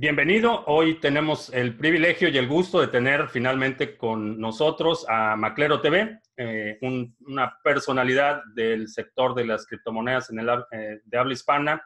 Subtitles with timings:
[0.00, 0.62] Bienvenido.
[0.66, 6.20] Hoy tenemos el privilegio y el gusto de tener finalmente con nosotros a Maclero TV,
[6.36, 11.82] eh, una personalidad del sector de las criptomonedas en el, eh, de habla hispana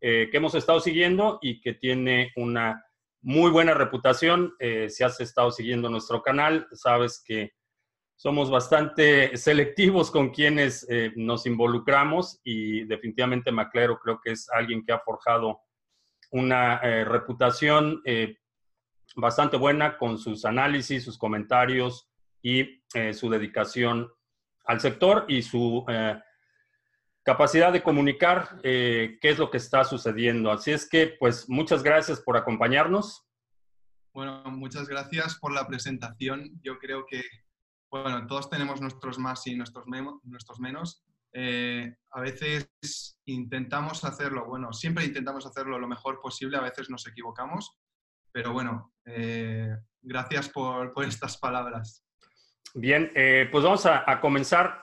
[0.00, 2.80] eh, que hemos estado siguiendo y que tiene una
[3.22, 4.54] muy buena reputación.
[4.88, 7.54] si has estado siguiendo nuestro canal, sabes que
[8.14, 14.92] somos bastante selectivos con quienes nos involucramos y definitivamente Maclero creo que es alguien que
[14.92, 15.58] ha forjado
[16.30, 18.36] una eh, reputación eh,
[19.16, 22.08] bastante buena con sus análisis, sus comentarios
[22.42, 24.10] y eh, su dedicación
[24.66, 25.86] al sector y su
[27.22, 30.50] capacidad de comunicar qué es lo que está sucediendo.
[30.52, 33.26] Así es que, pues, muchas gracias por acompañarnos.
[34.12, 36.60] Bueno, muchas gracias por la presentación.
[36.62, 37.22] Yo creo que,
[37.90, 39.86] bueno, todos tenemos nuestros más y nuestros,
[40.24, 46.62] nuestros menos eh, a veces intentamos hacerlo, bueno, siempre intentamos hacerlo lo mejor posible, a
[46.62, 47.78] veces nos equivocamos,
[48.32, 52.04] pero bueno, eh, gracias por, estas palabras.
[52.74, 54.80] Bien, eh, pues vamos a, comenzar.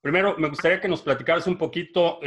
[0.00, 2.20] primero, me gustaría que nos platicaras un poquito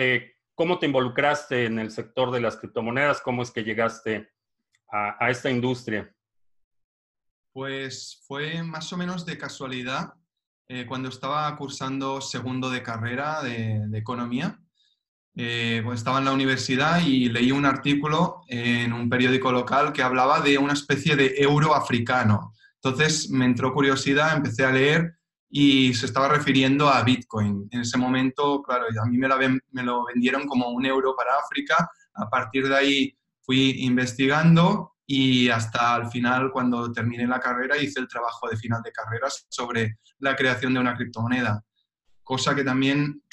[0.56, 4.32] cómo te involucraste en el sector de las criptomonedas, cómo es que llegaste
[4.92, 6.14] a, a esta industria.
[7.54, 10.14] Pues fue más o menos de casualidad.
[10.70, 14.60] Eh, cuando estaba cursando segundo de carrera de, economía.
[15.40, 20.02] Eh, pues estaba en la universidad y leí un artículo en un periódico local que
[20.02, 22.54] hablaba de una especie de euro africano.
[22.82, 25.14] Entonces me entró curiosidad, empecé a leer
[25.50, 27.68] y se estaba refiriendo a Bitcoin.
[27.72, 29.30] En ese momento, claro, a mí me,
[29.72, 31.90] me lo vendieron como un euro para África.
[32.16, 38.02] A partir de ahí fui investigando y hasta el final, cuando terminé la carrera, hice
[38.02, 41.64] el trabajo de final de carrera sobre la creación de una criptomoneda.
[42.22, 43.24] Cosa que también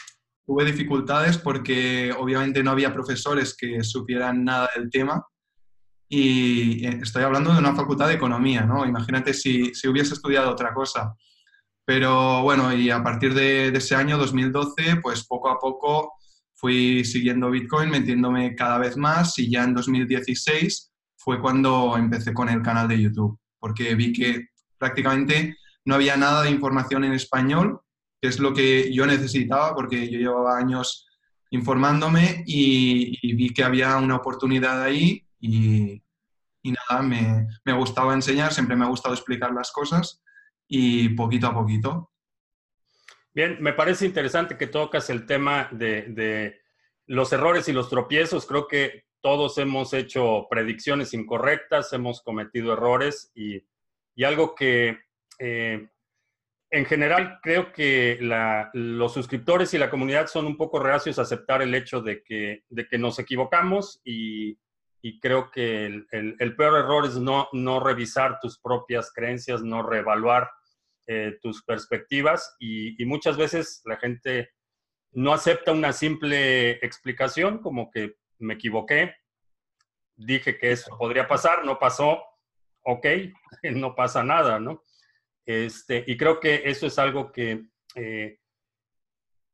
[0.47, 5.27] tuve dificultades porque obviamente no había profesores que supieran nada del tema
[6.08, 8.86] y eh, estoy hablando de una facultad de economía, ¿no?
[8.86, 11.17] Imagínate si, si hubiese estudiado otra cosa.
[11.84, 16.13] Pero bueno, y a partir de, de, ese año, 2012, pues poco a poco
[16.55, 20.94] fui siguiendo Bitcoin, metiéndome cada vez más y ya en 2016
[21.24, 26.42] fue cuando empecé con el canal de YouTube, porque vi que prácticamente no había nada
[26.42, 27.80] de información en español,
[28.20, 31.08] que es lo que yo necesitaba, porque yo llevaba años
[31.51, 36.02] informándome y, vi que había una oportunidad ahí y,
[36.63, 40.23] nada, me, me, gustaba enseñar, siempre me ha gustado explicar las cosas
[40.68, 42.11] y poquito a poquito.
[43.33, 46.61] Bien, me parece interesante que tocas el tema de, de
[47.07, 48.46] los errores y los tropiezos.
[48.46, 53.64] Creo que todos hemos hecho predicciones incorrectas, hemos cometido errores y,
[54.23, 54.98] algo que
[55.39, 55.89] eh,
[56.70, 58.18] en general creo que
[58.74, 62.64] los suscriptores y la comunidad son un poco reacios a aceptar el hecho de que,
[62.98, 64.58] nos equivocamos y,
[65.23, 70.51] creo que el, peor error es no, revisar tus propias creencias, no reevaluar
[71.07, 74.51] eh, tus perspectivas y muchas veces la gente
[75.13, 79.14] no acepta una simple explicación como que me equivoqué,
[80.17, 82.22] dije que eso podría pasar, no pasó,
[82.83, 83.06] ok,
[83.74, 84.83] no pasa nada, ¿no?
[85.46, 88.39] Este, y creo que eso es algo que eh,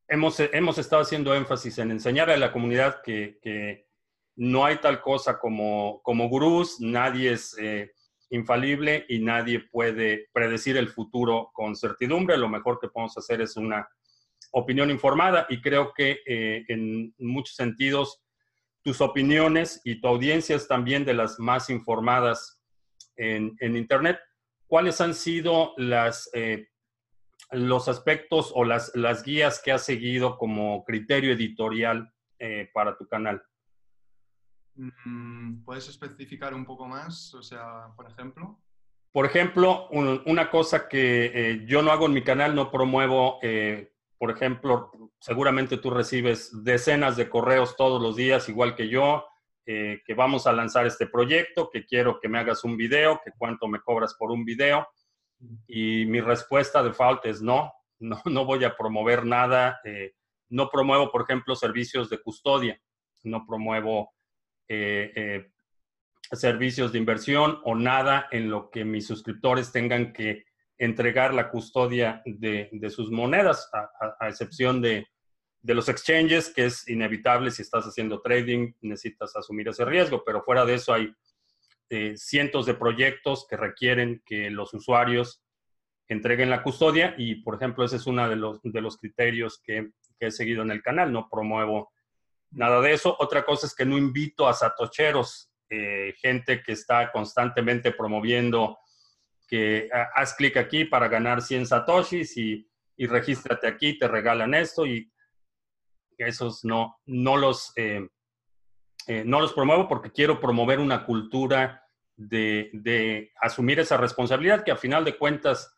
[0.08, 3.88] hemos, hemos estado haciendo énfasis en enseñar a la comunidad que,
[4.36, 7.92] no hay tal cosa como, como gurús, nadie es eh,
[8.30, 12.38] infalible y nadie puede predecir el futuro con certidumbre.
[12.38, 13.86] Lo mejor que podemos hacer es una
[14.52, 18.22] opinión informada y creo que eh, en muchos sentidos
[18.82, 22.60] tus opiniones y tu audiencia es también de las más informadas
[23.16, 24.18] en, Internet.
[24.66, 26.68] ¿Cuáles han sido las, eh,
[27.50, 33.06] los aspectos o las, las guías que has seguido como criterio editorial eh, para tu
[33.06, 33.42] canal?
[34.76, 37.34] Mm, ¿Puedes especificar un poco más?
[37.34, 38.58] O sea, por ejemplo.
[39.12, 43.41] Por ejemplo, una cosa que eh, yo no hago en mi canal, no promuevo
[44.20, 49.24] por ejemplo, seguramente tú recibes decenas de correos todos los días, igual que yo,
[49.65, 53.33] eh, que vamos a lanzar este proyecto, que quiero que me hagas un video, que
[53.39, 54.86] cuánto me cobras por un video.
[55.66, 59.80] Y mi respuesta de default es no, no, no voy a promover nada.
[59.84, 60.12] Eh,
[60.50, 62.78] no promuevo, por ejemplo, servicios de custodia,
[63.22, 64.12] no promuevo
[64.68, 65.50] eh,
[66.30, 70.45] servicios de inversión o nada en lo que mis suscriptores tengan que
[70.80, 73.71] entregar la custodia de, sus monedas,
[74.18, 75.06] a, excepción de,
[75.62, 80.65] los exchanges, que es inevitable si estás haciendo trading, necesitas asumir ese riesgo, pero fuera
[80.65, 81.12] de eso hay
[81.91, 85.44] eh, cientos de proyectos que requieren que los usuarios
[86.09, 89.91] entreguen la custodia y, por ejemplo, ese es uno de los, de los criterios que,
[90.18, 91.92] que, he seguido en el canal, no promuevo
[92.53, 93.15] nada de eso.
[93.18, 98.78] Otra cosa es que no invito a satocheros eh, gente que está constantemente promoviendo
[99.50, 104.86] que haz clic aquí para ganar 100 satoshis y, y, regístrate aquí, te regalan esto
[104.86, 105.12] y
[106.16, 108.08] esos no, no, los, eh,
[109.08, 114.70] eh, no los promuevo porque quiero promover una cultura de, de, asumir esa responsabilidad que
[114.70, 115.76] a final de cuentas,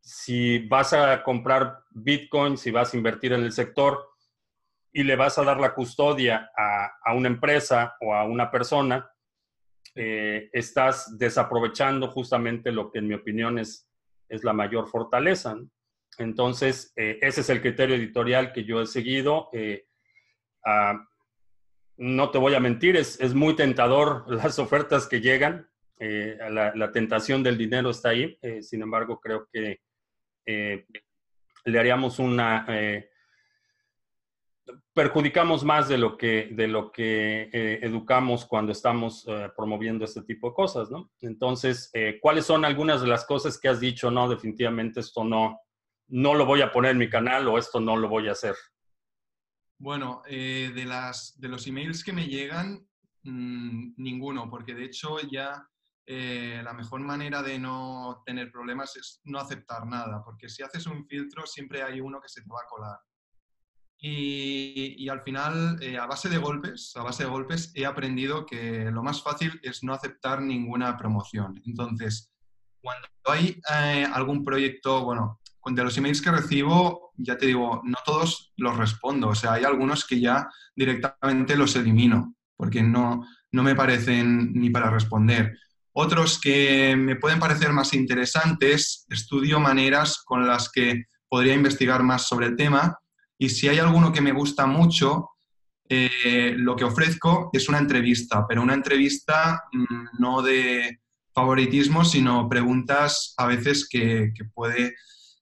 [0.00, 4.08] si vas a comprar Bitcoin, si vas a invertir en el sector
[4.90, 9.11] y le vas a dar la custodia a, a una empresa o a una persona,
[9.94, 13.88] eh, estás desaprovechando justamente lo que en mi opinión es,
[14.28, 15.56] es la mayor fortaleza.
[16.18, 19.50] Entonces, eh, ese es el criterio editorial que yo he seguido.
[19.52, 19.86] Eh,
[20.64, 21.06] ah,
[21.98, 25.68] no te voy a mentir, es, es, muy tentador las ofertas que llegan.
[25.98, 28.36] La, la, tentación del dinero está ahí.
[28.60, 29.78] sin embargo, creo que
[30.44, 32.66] le haríamos una
[34.92, 40.22] perjudicamos más de lo que, de lo que eh, educamos cuando estamos eh, promoviendo este
[40.22, 41.10] tipo de cosas, ¿no?
[41.20, 44.10] Entonces, eh, ¿cuáles son algunas de las cosas que has dicho?
[44.10, 45.60] No, definitivamente esto no,
[46.08, 48.54] no lo voy a poner en mi canal o esto no lo voy a hacer.
[49.78, 52.86] Bueno, de, las, de los emails que me llegan,
[53.24, 55.66] mm, ninguno, porque de hecho ya
[56.06, 61.06] la mejor manera de no tener problemas es no aceptar nada, porque si haces un
[61.06, 62.98] filtro siempre hay uno que se te va a colar.
[64.04, 68.90] Y, al final, eh, a base de golpes, a base de golpes, he aprendido que
[68.90, 71.62] lo más fácil es no aceptar ninguna promoción.
[71.64, 72.32] Entonces,
[72.80, 77.96] cuando hay eh, algún proyecto, bueno, de los emails que recibo, ya te digo, no
[78.04, 79.28] todos los respondo.
[79.28, 84.70] O sea, hay algunos que ya directamente los elimino, porque no, no me parecen ni
[84.70, 85.56] para responder.
[85.92, 92.26] Otros que me pueden parecer más interesantes, estudio maneras con las que podría investigar más
[92.26, 92.98] sobre el tema
[93.42, 95.30] y si hay alguno que me gusta mucho,
[95.88, 101.00] eh, lo que ofrezco es una entrevista, pero una entrevista mm, no de
[101.34, 104.94] favoritismo, sino preguntas a veces que, puede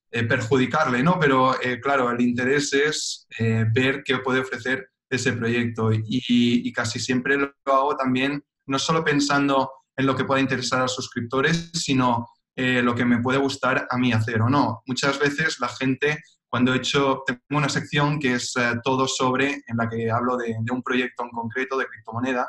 [0.09, 1.19] eh, perjudicarle, ¿no?
[1.19, 3.27] Pero eh, claro, el interés es
[3.71, 9.03] ver qué puede ofrecer ese proyecto y, y, casi siempre lo hago también, no solo
[9.03, 13.87] pensando en lo que pueda interesar a los suscriptores, sino lo que me puede gustar
[13.89, 14.81] a mí hacer o no.
[14.87, 16.19] Muchas veces la gente
[16.51, 20.35] cuando he hecho, tengo una sección que es eh, todo sobre, en la que hablo
[20.35, 22.45] de, un proyecto en concreto de criptomoneda.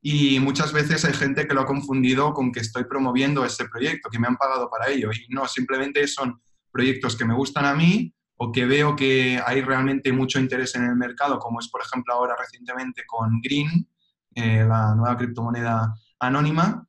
[0.00, 4.08] Y muchas veces hay gente que lo ha confundido con que estoy promoviendo ese proyecto,
[4.08, 5.10] que me han pagado para ello.
[5.12, 6.40] Y no, simplemente son
[6.72, 10.84] proyectos que me gustan a mí o que veo que hay realmente mucho interés en
[10.84, 13.86] el mercado, como es por ejemplo ahora recientemente con Green,
[14.34, 16.88] eh, la nueva criptomoneda anónima,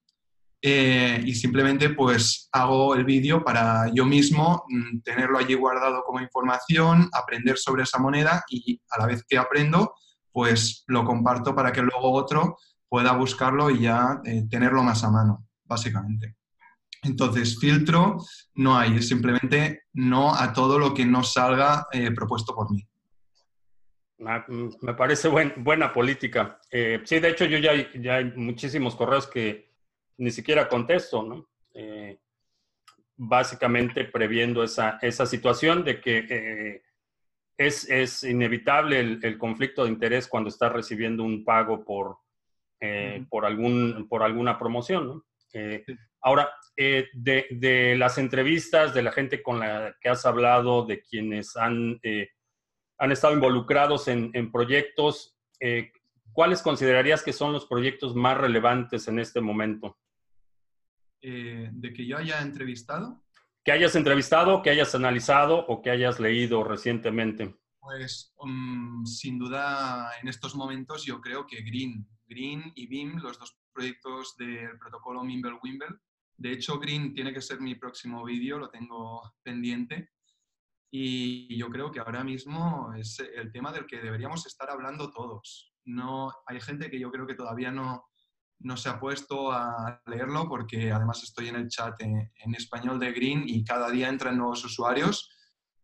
[0.62, 6.20] eh, y simplemente pues hago el vídeo para yo mismo mm, tenerlo allí guardado como
[6.20, 9.94] información, aprender sobre esa moneda y a la vez que aprendo
[10.34, 12.58] pues lo comparto para que luego otro
[12.90, 16.36] pueda buscarlo y ya eh, tenerlo más a mano, básicamente.
[17.04, 18.18] Entonces, filtro
[18.56, 22.86] no hay, es simplemente no a todo lo que no salga eh, propuesto por mí.
[24.18, 26.60] Mm, me parece buena política.
[26.70, 27.72] sí, de hecho, yo ya,
[28.02, 29.69] ya hay muchísimos correos que,
[30.20, 31.50] ni siquiera contesto, ¿no?
[31.74, 32.20] Eh,
[33.16, 36.82] básicamente previendo esa, esa, situación de que eh,
[37.58, 42.18] es, es, inevitable el, conflicto de interés cuando estás recibiendo un pago por,
[42.80, 45.26] eh, por, algún, por alguna promoción, ¿no?
[46.22, 51.58] Ahora, de, de, las entrevistas, de la gente con la que has hablado, de quienes
[51.58, 52.00] han,
[53.00, 55.36] han estado involucrados en, en proyectos,
[56.34, 59.98] ¿cuáles considerarías que son los proyectos más relevantes en este momento?
[61.22, 63.24] Eh, de que yo haya entrevistado.
[63.64, 67.60] Que hayas entrevistado, que hayas analizado o que hayas leído recientemente.
[67.80, 73.38] Pues um, sin duda en estos momentos yo creo que Green, Green y BIM, los
[73.38, 76.00] dos proyectos del protocolo Mimble-Wimble.
[76.38, 80.12] De hecho, Green tiene que ser mi próximo vídeo, lo tengo pendiente.
[80.92, 85.74] Y yo creo que ahora mismo es el tema del que deberíamos estar hablando todos.
[85.86, 88.09] No, hay gente que yo creo que todavía no,
[88.60, 93.12] no se ha puesto a leerlo porque además estoy en el chat en, español de
[93.12, 95.32] Green y cada día entran nuevos usuarios.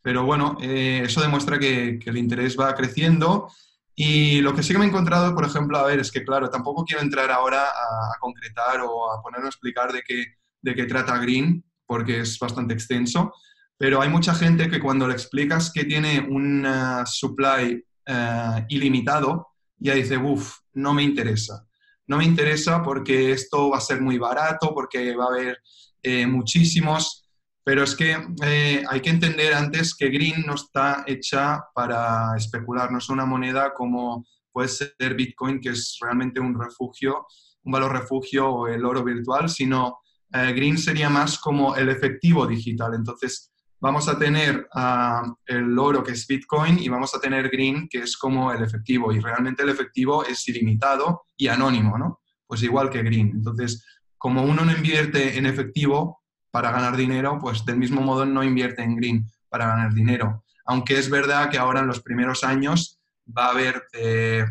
[0.01, 3.49] Pero bueno, eh, eso demuestra que, el interés va creciendo.
[3.95, 6.49] Y lo que sí que me he encontrado, por ejemplo, a ver, es que claro,
[6.49, 10.25] tampoco quiero entrar ahora a, concretar o a ponerme a explicar de qué,
[10.61, 13.33] de qué trata Green, porque es bastante extenso.
[13.77, 16.67] Pero hay mucha gente que cuando le explicas que tiene un
[17.05, 21.65] supply eh, ilimitado, ya dice, uff, no me interesa
[22.07, 25.59] no me interesa porque esto va a ser muy barato, porque va a haber
[26.03, 27.27] eh, muchísimos,
[27.63, 32.91] pero es que eh, hay que entender antes que Green no está hecha para especular,
[32.91, 37.25] no es una moneda como puede ser Bitcoin, que es realmente un refugio
[37.65, 39.99] un valor refugio o el oro virtual, sino
[40.31, 42.93] eh, Green sería más como el efectivo digital.
[42.93, 47.87] Entonces, vamos a tener ah, el oro que es Bitcoin y vamos a tener Green
[47.89, 49.11] que es como el efectivo.
[49.11, 52.21] Y realmente el efectivo es ilimitado y anónimo, ¿no?
[52.47, 53.31] Pues igual que Green.
[53.35, 53.85] Entonces,
[54.17, 58.81] como uno no invierte en efectivo para ganar dinero, pues del mismo modo no invierte
[58.81, 60.43] en Green para ganar dinero.
[60.65, 64.45] Aunque es verdad que ahora en los primeros años va a haber eh,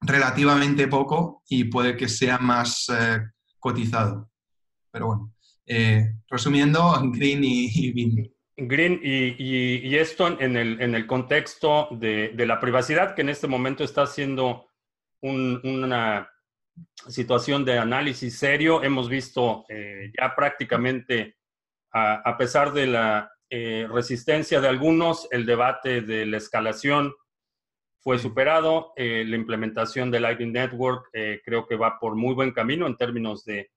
[0.00, 3.20] relativamente poco y puede que sea más eh,
[3.58, 4.30] cotizado.
[4.90, 5.34] Pero bueno,
[5.66, 13.14] eh, resumiendo, Green y, y y, esto en el, en el contexto de, la privacidad,
[13.14, 14.66] que en este momento está siendo
[15.22, 16.30] una
[17.08, 18.82] situación de análisis serio.
[18.82, 21.36] Hemos visto eh, ya prácticamente,
[21.92, 27.14] a, pesar de la eh, resistencia de algunos, el debate de la escalación
[28.02, 28.92] fue superado.
[28.96, 31.10] Eh, la implementación de Lightning Network
[31.44, 33.70] creo que va por muy buen camino en términos de,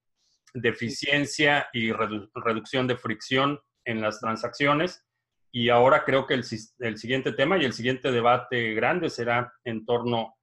[0.55, 5.05] eficiencia y reducción de fricción en las transacciones.
[5.51, 6.43] Y ahora creo que el,
[6.79, 10.35] el, siguiente tema y el siguiente debate grande será en torno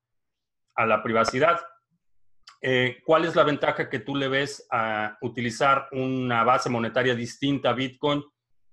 [0.77, 1.61] a la privacidad.
[2.63, 7.71] Eh, ¿Cuál es la ventaja que tú le ves a utilizar una base monetaria distinta
[7.71, 8.23] a Bitcoin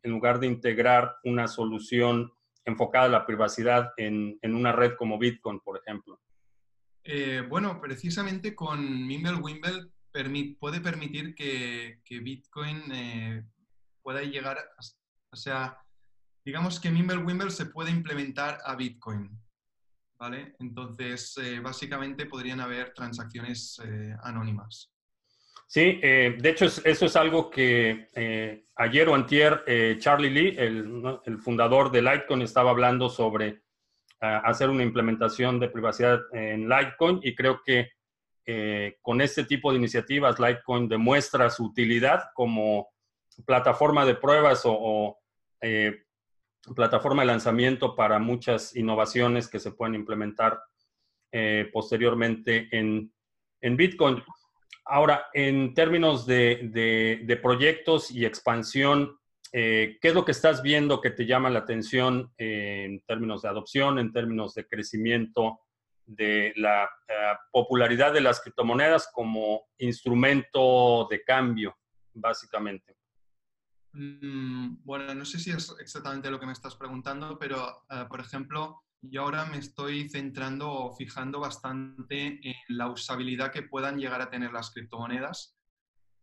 [0.04, 2.32] en lugar de integrar una solución
[2.66, 6.20] enfocada a la privacidad en, en una red como Bitcoin, por ejemplo?
[7.04, 9.92] Eh, bueno, precisamente con Mimblewimble
[10.60, 13.44] puede permitir que, que Bitcoin eh,
[14.08, 14.64] pueda llegar, a,
[15.34, 15.78] o sea,
[16.46, 19.38] digamos que Mimblewimble se puede implementar a Bitcoin,
[20.18, 20.56] ¿vale?
[20.60, 24.94] Entonces, eh, básicamente podrían haber transacciones eh, anónimas.
[25.68, 28.08] Sí, eh, de hecho eso es algo que
[28.78, 29.66] ayer o antier
[30.00, 33.62] Charlie Lee, el, fundador de Litecoin, estaba hablando sobre
[34.22, 37.92] hacer una implementación de privacidad en Litecoin y creo que
[39.02, 42.88] con este tipo de iniciativas Litecoin demuestra su utilidad como
[43.46, 45.20] plataforma de pruebas o,
[45.62, 46.04] eh,
[46.76, 50.60] plataforma de lanzamiento para muchas innovaciones que se pueden implementar
[51.32, 53.12] eh, posteriormente en,
[53.62, 54.24] Bitcoin.
[54.86, 59.18] Ahora, en términos de, proyectos y expansión,
[59.54, 63.50] eh, ¿qué es lo que estás viendo que te llama la atención en términos de
[63.50, 65.62] adopción, en términos de crecimiento
[66.06, 66.90] de la
[67.52, 71.78] popularidad de las criptomonedas como instrumento de cambio,
[72.14, 72.97] básicamente?
[73.98, 78.20] Mm, bueno, no sé si es exactamente lo que me estás preguntando, pero eh, por
[78.20, 84.22] ejemplo, yo ahora me estoy centrando o fijando bastante en la usabilidad que puedan llegar
[84.22, 85.58] a tener las criptomonedas,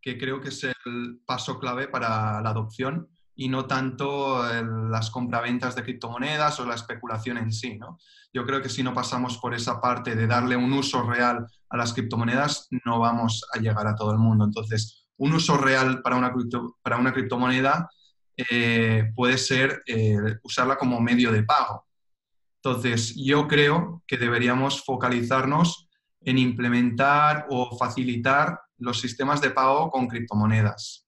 [0.01, 4.41] que creo que es el paso clave para la adopción y no tanto
[4.89, 7.77] las compraventas de criptomonedas o la especulación en sí.
[7.77, 7.97] ¿no?
[8.31, 11.75] Yo creo que si no pasamos por esa parte de darle un uso real a
[11.75, 14.45] las criptomonedas, no vamos a llegar a todo el mundo.
[14.45, 16.33] Entonces, un uso real para una,
[16.81, 17.89] para una criptomoneda
[18.37, 21.85] eh, puede ser eh, usarla como medio de pago.
[22.57, 25.87] Entonces, yo creo que deberíamos focalizarnos
[26.21, 31.07] en implementar o facilitar los sistemas de pago con criptomonedas.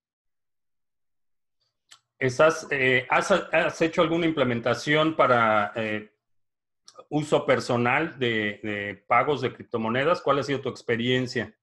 [2.19, 5.73] Eh, has, hecho alguna implementación para
[7.09, 10.21] uso personal de, pagos de criptomonedas?
[10.21, 11.53] ¿Cuál ha sido tu experiencia?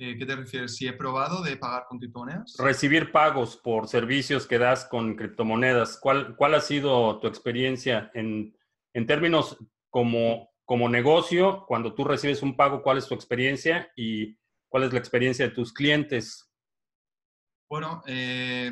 [0.00, 0.76] Eh, ¿Qué te refieres?
[0.76, 2.54] ¿Si he probado de pagar con criptomonedas?
[2.56, 5.98] Recibir pagos por servicios que das con criptomonedas.
[6.00, 8.56] ¿Cuál, cuál ha sido tu experiencia en,
[8.94, 9.58] en términos
[9.90, 11.64] como, como negocio?
[11.66, 14.38] Cuando tú recibes un pago, ¿cuál es tu experiencia y
[14.70, 16.48] cuál es la experiencia de tus clientes?
[17.68, 18.70] Bueno, eh,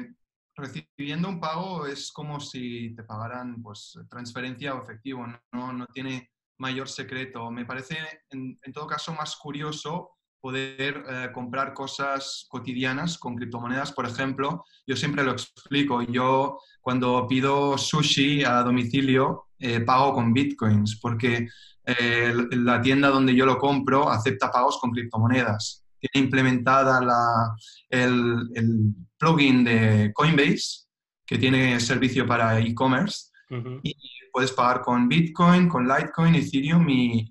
[0.56, 6.30] recibiendo un pago es como si te pagaran pues, transferencia o efectivo, no, no tiene
[6.60, 7.50] mayor secreto.
[7.50, 7.98] Me parece,
[8.30, 13.92] en, en todo caso, más curioso poder eh, comprar cosas cotidianas con criptomonedas.
[13.92, 20.32] Por ejemplo, yo siempre lo explico, yo cuando pido sushi a domicilio eh, pago con
[20.32, 21.48] bitcoins porque
[21.84, 25.84] eh, la tienda donde yo lo compro acepta pagos con criptomonedas.
[25.98, 27.56] Tiene implementada la,
[27.88, 30.86] el, el, plugin de Coinbase
[31.24, 33.30] que tiene servicio para e-commerce
[33.82, 33.96] y
[34.30, 37.30] puedes pagar con Bitcoin, con Litecoin, Ethereum y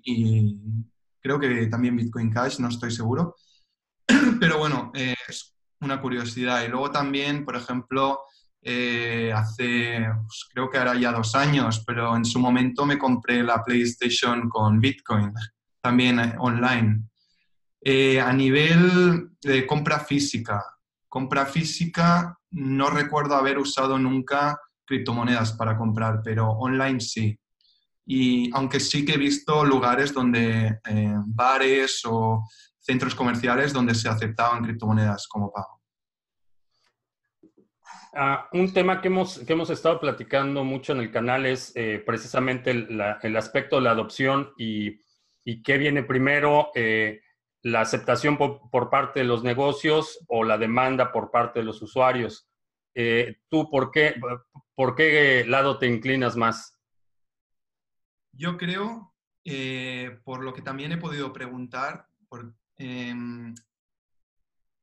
[1.26, 3.34] creo que también Bitcoin Cash, no estoy seguro.
[4.40, 6.64] Pero bueno, es una curiosidad.
[6.64, 8.20] Y luego también, por ejemplo,
[8.62, 13.42] eh, hace, pues, creo que ahora ya dos años, pero en su momento me compré
[13.44, 15.32] la PlayStation con Bitcoin,
[15.80, 17.04] también eh, online.
[17.80, 20.64] Eh, a nivel de compra física,
[21.08, 27.38] compra física no recuerdo haber usado nunca criptomonedas para comprar, pero online sí.
[28.06, 32.44] Y aunque sí que he visto lugares donde eh, bares o
[32.78, 35.82] centros comerciales donde se aceptaban criptomonedas como pago.
[38.14, 42.02] Ah, un tema que hemos, que hemos estado platicando mucho en el canal es eh,
[42.06, 45.00] precisamente el, aspecto de la adopción y,
[45.64, 47.20] qué viene primero, eh,
[47.62, 52.48] la aceptación por, parte de los negocios o la demanda por parte de los usuarios.
[53.50, 54.14] ¿Tú por qué,
[54.74, 56.75] por qué lado te inclinas más?
[58.36, 59.14] Yo creo,
[60.24, 62.08] por lo que también he podido preguntar,
[62.76, 63.54] em,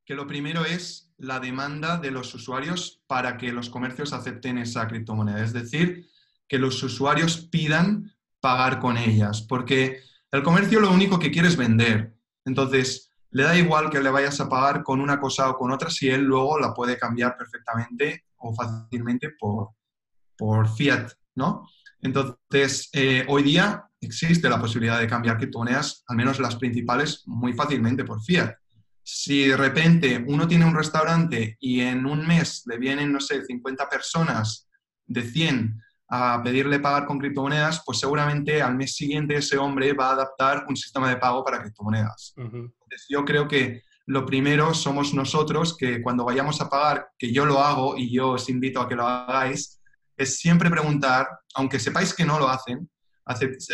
[0.05, 4.87] que lo primero es la demanda de los usuarios para que los comercios acepten esa
[4.87, 5.43] criptomoneda.
[5.43, 6.09] Es decir,
[6.47, 11.55] que los usuarios pidan pagar con ellas, porque el comercio lo único que quiere es
[11.55, 12.13] vender.
[12.43, 15.89] Entonces, le da igual que le vayas a pagar con una cosa o con otra
[15.89, 19.69] si él luego la puede cambiar perfectamente o fácilmente por,
[20.37, 21.67] por fiat, ¿no?
[22.03, 27.53] Entonces, eh, hoy día existe la posibilidad de cambiar criptomonedas, al menos las principales, muy
[27.53, 28.53] fácilmente por fiat
[29.03, 33.43] si de repente uno tiene un restaurante y en un mes le vienen, no sé,
[33.43, 34.69] 50 personas
[35.05, 40.09] de 100 a pedirle pagar con criptomonedas, pues seguramente al mes siguiente ese hombre va
[40.09, 42.33] a adaptar un sistema de pago para criptomonedas.
[43.09, 47.59] yo creo que lo primero somos nosotros que cuando vayamos a pagar, que yo lo
[47.59, 49.81] hago y yo os invito a que lo hagáis,
[50.17, 52.89] es siempre preguntar, aunque sepáis que no lo hacen,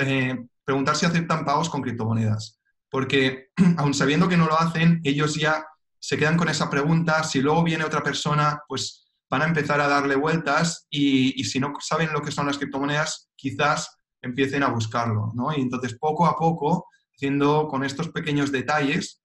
[0.01, 5.35] eh, preguntar si aceptan pagos con criptomonedas porque aun sabiendo que no lo hacen, ellos
[5.35, 5.65] ya
[5.99, 9.87] se quedan con esa pregunta, si luego viene otra persona, pues van a empezar a
[9.87, 15.31] darle vueltas y, si no saben lo que son las criptomonedas, quizás empiecen a buscarlo,
[15.35, 15.55] ¿no?
[15.55, 19.21] Y entonces poco a poco, haciendo con estos pequeños detalles,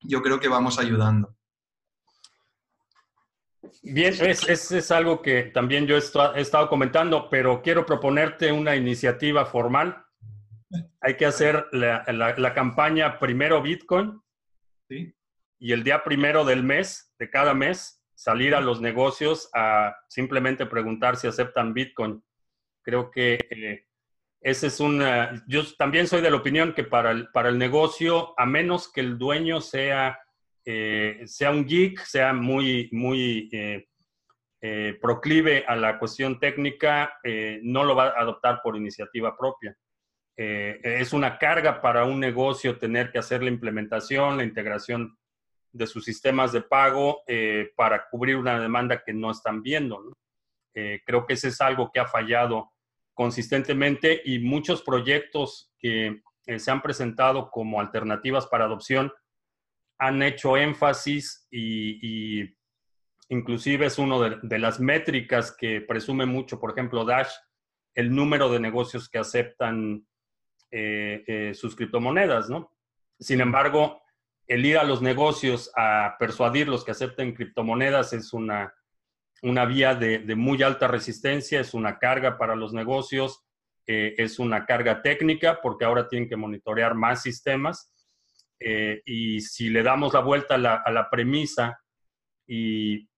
[0.00, 1.34] yo creo que vamos ayudando.
[3.82, 8.76] Bien, es, es, es algo que también yo he estado comentando, pero quiero proponerte una
[8.76, 10.04] iniciativa formal
[11.00, 14.20] hay que hacer la, campaña primero Bitcoin
[14.88, 20.66] y el día primero del mes, de cada mes, salir a los negocios a simplemente
[20.66, 22.22] preguntar si aceptan Bitcoin.
[22.82, 23.86] Creo que eh,
[24.40, 25.42] ese es una...
[25.46, 29.00] Yo también soy de la opinión que para el, para el negocio, a menos que
[29.00, 30.18] el dueño sea,
[30.64, 37.18] eh, sea un geek, sea muy, muy eh, proclive a la cuestión técnica,
[37.62, 39.76] no lo va a adoptar por iniciativa propia.
[40.42, 45.18] Eh, es una carga para un negocio tener que hacer la implementación, la integración
[45.70, 50.16] de sus sistemas de pago eh, para cubrir una demanda que no están viendo.
[50.72, 52.72] Eh, creo que ese es algo que ha fallado
[53.12, 56.22] consistentemente y muchos proyectos que
[56.56, 59.12] se han presentado como alternativas para adopción
[60.00, 62.42] han hecho énfasis y,
[63.28, 67.30] inclusive es una de, de, las métricas que presume mucho, por ejemplo, Dash,
[67.94, 70.04] el número de negocios que aceptan
[70.72, 72.72] eh, eh, sus criptomonedas, ¿no?
[73.18, 74.02] Sin embargo,
[74.46, 78.72] el ir a los negocios a persuadirlos que acepten criptomonedas es una,
[79.42, 83.44] una vía de, muy alta resistencia, es una carga para los negocios,
[83.86, 87.92] eh, es una carga técnica porque ahora tienen que monitorear más sistemas.
[88.60, 91.80] Y si le damos la vuelta a la, a la premisa
[92.46, 93.08] y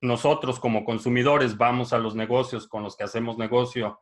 [0.00, 4.00] nosotros como consumidores vamos a los negocios con los que hacemos negocio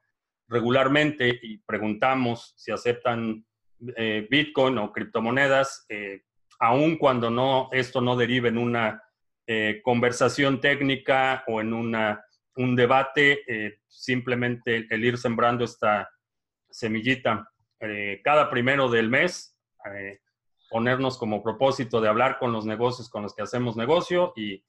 [0.49, 3.45] regularmente y preguntamos si aceptan
[3.97, 6.23] eh, Bitcoin o criptomonedas, eh,
[6.59, 9.03] aun cuando no, esto no derive en una
[9.47, 12.25] eh, conversación técnica o en una,
[12.57, 16.09] un debate, simplemente el ir sembrando esta
[16.71, 17.51] semillita
[18.23, 19.54] cada primero del mes,
[20.71, 24.65] ponernos como propósito de hablar con los negocios con los que hacemos negocio y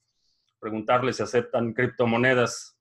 [0.59, 2.75] preguntarles si aceptan criptomonedas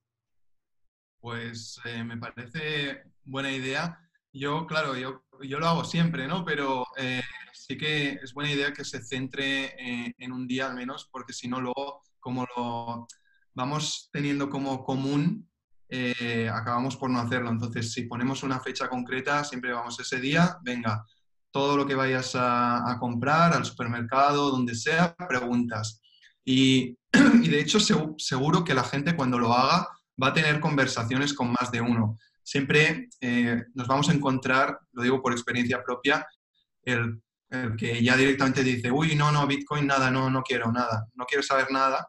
[1.25, 3.99] pues eh, me parece buena idea.
[4.31, 6.45] Yo, claro, yo, yo lo hago siempre, ¿no?
[6.45, 7.23] Pero eh,
[7.55, 11.33] sí que es buena idea que se centre eh, en un día al menos, porque
[11.33, 13.07] si no, luego, como lo
[13.55, 15.49] vamos teniendo como común,
[16.53, 17.49] acabamos por no hacerlo.
[17.49, 21.07] Entonces, si ponemos una fecha concreta, siempre vamos ese día, venga,
[21.55, 26.03] todo lo que vayas a, comprar, al supermercado, donde sea, preguntas.
[26.45, 27.79] Y, de hecho,
[28.19, 29.87] seguro que la gente cuando lo haga
[30.21, 32.19] va a tener conversaciones con más de uno.
[32.43, 36.27] Siempre eh, nos vamos a encontrar, lo digo por experiencia propia,
[36.83, 37.23] el,
[37.79, 41.45] que ya directamente dice, uy, no, no, Bitcoin, nada, no, no quiero nada, no quiero
[41.45, 42.09] saber nada.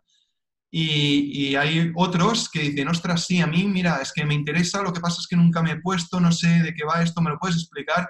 [0.71, 4.81] Y, y, hay otros que dicen, ostras, sí, a mí, mira, es que me interesa,
[4.81, 7.21] lo que pasa es que nunca me he puesto, no sé de qué va esto,
[7.21, 8.10] ¿me lo puedes explicar?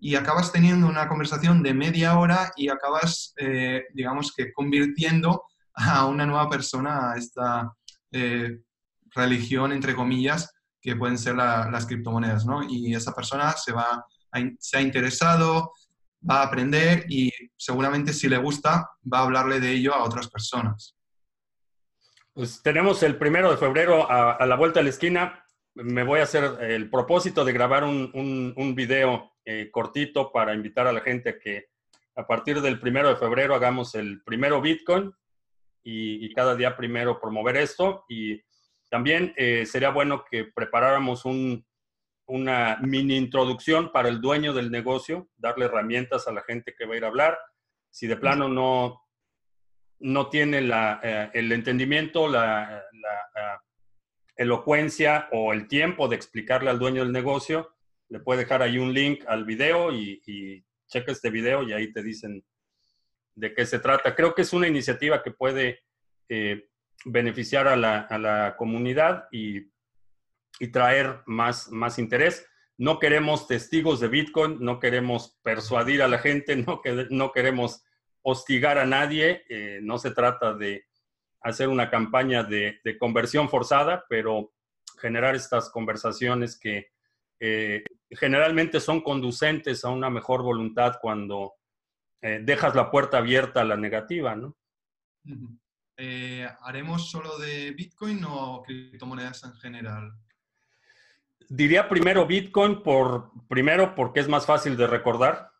[0.00, 6.06] Y acabas teniendo una conversación de media hora y acabas, eh, digamos que, convirtiendo a
[6.06, 7.72] una nueva persona a esta
[8.12, 8.58] eh,
[9.10, 12.62] religión, entre comillas, que pueden ser las criptomonedas, ¿no?
[12.62, 14.04] Y esa persona se, va
[14.58, 15.72] se ha interesado,
[16.28, 20.28] va a aprender y seguramente si le gusta va a hablarle de ello a otras
[20.28, 20.96] personas.
[22.32, 25.44] Pues tenemos el primero de febrero a, la vuelta de la esquina.
[25.74, 28.12] Me voy a hacer el propósito de grabar un,
[28.56, 31.70] un, video eh, cortito para invitar a la gente a que
[32.16, 35.10] a partir del primero de febrero hagamos el primero Bitcoin
[35.82, 38.04] y, cada día primero promover esto.
[38.10, 38.42] Y
[38.90, 41.64] también eh, sería bueno que preparáramos un,
[42.26, 46.92] una mini introducción para el dueño del negocio, darle herramientas a la gente que va
[46.92, 47.38] a ir a hablar.
[47.88, 49.00] Si de plano no,
[49.98, 52.84] no tiene la, eh, el entendimiento, la
[54.36, 57.77] elocuencia o el tiempo de explicarle al dueño del negocio,
[58.08, 61.92] le puede dejar ahí un link al video y, y checa este video y ahí
[61.92, 62.44] te dicen
[63.34, 64.14] de qué se trata.
[64.14, 65.80] Creo que es una iniciativa que puede
[66.28, 66.68] eh,
[67.04, 69.70] beneficiar a la, a la comunidad y
[70.58, 72.46] y traer más, más interés.
[72.76, 77.84] No queremos testigos de Bitcoin, no queremos persuadir a la gente, no, no queremos
[78.22, 79.44] hostigar a nadie.
[79.48, 80.86] Eh, no se trata de
[81.40, 84.52] hacer una campaña de, conversión forzada, pero
[85.00, 86.88] generar estas conversaciones que
[87.40, 91.54] eh, generalmente son conducentes a una mejor voluntad cuando
[92.22, 94.56] eh, dejas la puerta abierta a la negativa, ¿no?
[96.60, 100.12] ¿Haremos solo de Bitcoin o criptomonedas en general?
[101.48, 105.50] diría primero Bitcoin, por, primero porque es más fácil de recordar.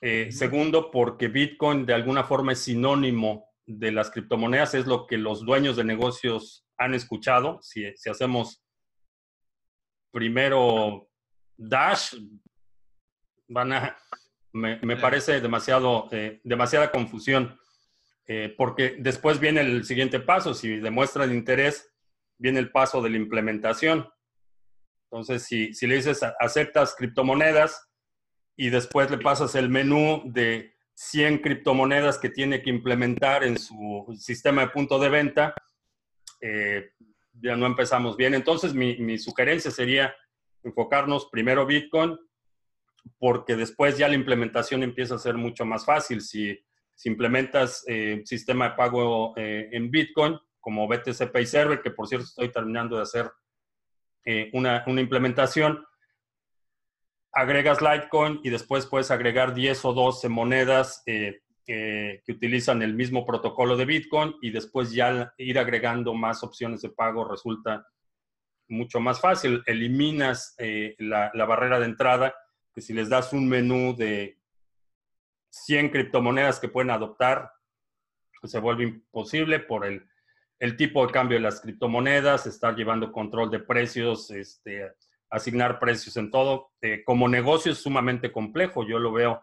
[0.00, 5.18] Eh, segundo, porque Bitcoin de alguna forma es sinónimo de las criptomonedas, es lo que
[5.18, 7.60] los dueños de negocios han escuchado.
[7.62, 8.62] Si, hacemos
[10.12, 11.08] primero
[11.56, 12.14] Dash,
[13.48, 13.96] van a,
[14.52, 17.58] me, parece demasiado, eh, demasiada confusión,
[18.26, 20.54] eh, porque después viene el siguiente paso.
[20.54, 21.92] Si demuestran interés,
[22.38, 24.08] viene el paso de la implementación.
[25.10, 27.88] Entonces, si, si le dices aceptas criptomonedas
[28.56, 34.06] y después le pasas el menú de 100 criptomonedas que tiene que implementar en su
[34.18, 35.54] sistema de punto de venta,
[36.40, 36.90] eh,
[37.34, 38.34] ya no empezamos bien.
[38.34, 40.14] Entonces, mi, mi, sugerencia sería
[40.66, 42.18] enfocarnos primero Bitcoin,
[43.18, 46.20] porque después ya la implementación empieza a ser mucho más fácil.
[46.20, 46.58] Si,
[46.94, 52.08] si implementas eh, sistema de pago eh, en Bitcoin, como BTC Pay Server, que por
[52.08, 53.30] cierto estoy terminando de hacer
[54.24, 55.84] eh, una, implementación,
[57.32, 63.24] agregas Litecoin y después puedes agregar 10 o 12 monedas eh, que utilizan el mismo
[63.24, 67.86] protocolo de Bitcoin y después ya ir agregando más opciones de pago resulta
[68.68, 69.62] mucho más fácil.
[69.66, 72.34] Eliminas eh, la, barrera de entrada,
[72.74, 74.38] que si les das un menú de
[75.50, 77.50] 100 criptomonedas que pueden adoptar,
[78.44, 80.06] se vuelve imposible por el
[80.58, 84.92] el tipo de cambio de las criptomonedas, estar llevando control de precios, este,
[85.30, 86.72] asignar precios en todo.
[86.80, 89.42] Eh, como negocio es sumamente complejo, yo lo veo,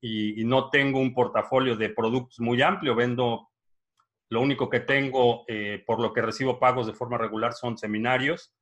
[0.00, 3.48] y, no tengo un portafolio de productos muy amplio, vendo,
[4.30, 8.52] lo único que tengo eh, por lo que recibo pagos de forma regular son seminarios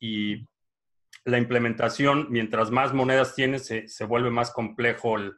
[0.00, 0.48] y
[1.24, 5.34] la implementación, mientras más monedas tienes, se, vuelve más complejo el,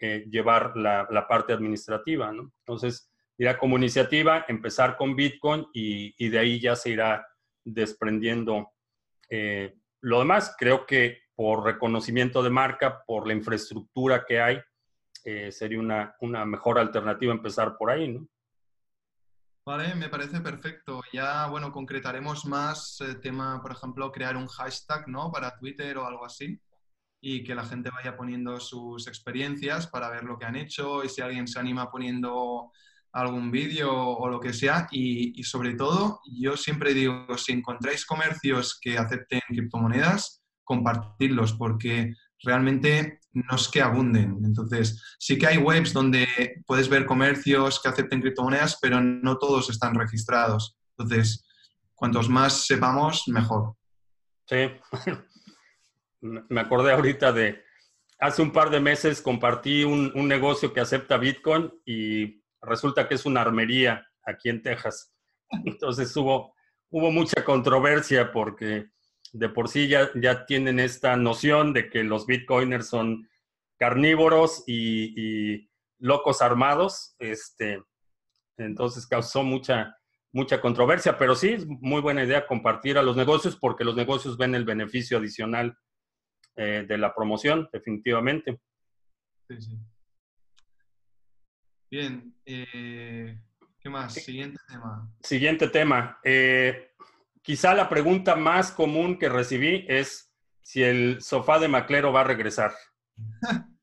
[0.00, 2.52] eh, llevar la, la, parte administrativa, ¿no?
[2.60, 7.26] Entonces, irá como iniciativa, empezar con Bitcoin y, de ahí ya se irá
[7.64, 8.72] desprendiendo
[9.30, 10.54] eh, lo demás.
[10.58, 14.60] Creo que por reconocimiento de marca, por la infraestructura que hay,
[15.24, 18.26] eh, sería una, una, mejor alternativa empezar por ahí, ¿no?
[19.64, 21.02] Vale, me parece perfecto.
[21.12, 25.30] Ya, bueno, concretaremos más el tema, por ejemplo, crear un hashtag, ¿no?
[25.30, 26.60] Para Twitter o algo así
[27.20, 31.08] y que la gente vaya poniendo sus experiencias para ver lo que han hecho y
[31.08, 32.72] si alguien se anima poniendo
[33.12, 34.88] algún vídeo o lo que sea.
[34.90, 43.20] Y, sobre todo, yo siempre digo, si encontráis comercios que acepten criptomonedas, compartirlos, porque realmente
[43.32, 44.38] no es que abunden.
[44.44, 46.26] Entonces, sí que hay webs donde
[46.66, 50.76] puedes ver comercios que acepten criptomonedas, pero no todos están registrados.
[50.96, 51.46] Entonces,
[51.94, 53.74] cuantos más sepamos, mejor.
[54.46, 54.70] Sí,
[56.20, 57.62] me acordé ahorita de,
[58.18, 63.14] hace un par de meses compartí un, un negocio que acepta Bitcoin y resulta que
[63.14, 65.12] es una armería aquí en Texas.
[65.64, 66.54] Entonces hubo,
[66.90, 68.90] hubo mucha controversia porque
[69.32, 73.28] de por sí ya, ya tienen esta noción de que los bitcoiners son
[73.78, 77.14] carnívoros y, locos armados.
[77.18, 77.82] Este,
[78.56, 79.96] entonces causó mucha,
[80.32, 84.38] mucha controversia, pero sí es muy buena idea compartir a los negocios porque los negocios
[84.38, 85.76] ven el beneficio adicional
[86.56, 88.60] eh, de la promoción, definitivamente.
[89.48, 89.78] Sí, sí.
[91.90, 93.40] Bien, eh,
[93.80, 94.14] ¿qué más?
[94.14, 95.12] Siguiente tema.
[95.22, 96.18] Siguiente tema.
[96.22, 96.92] Eh,
[97.42, 102.24] quizá la pregunta más común que recibí es si el sofá de Maclero va a
[102.24, 102.72] regresar.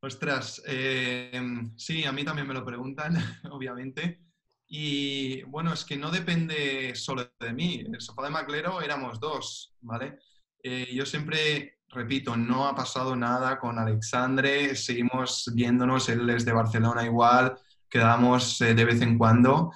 [0.00, 1.40] Ostras, eh,
[1.76, 3.16] sí, a mí también me lo preguntan,
[3.50, 4.20] obviamente.
[4.66, 7.84] Y bueno, es que no depende solo de mí.
[7.86, 10.18] El sofá de Maclero éramos dos, ¿vale?
[10.62, 16.52] Eh, yo siempre repito, no ha pasado nada con Alexandre, seguimos viéndonos, él es de
[16.52, 17.56] Barcelona igual,
[17.88, 19.70] quedamos eh, de vez en cuando.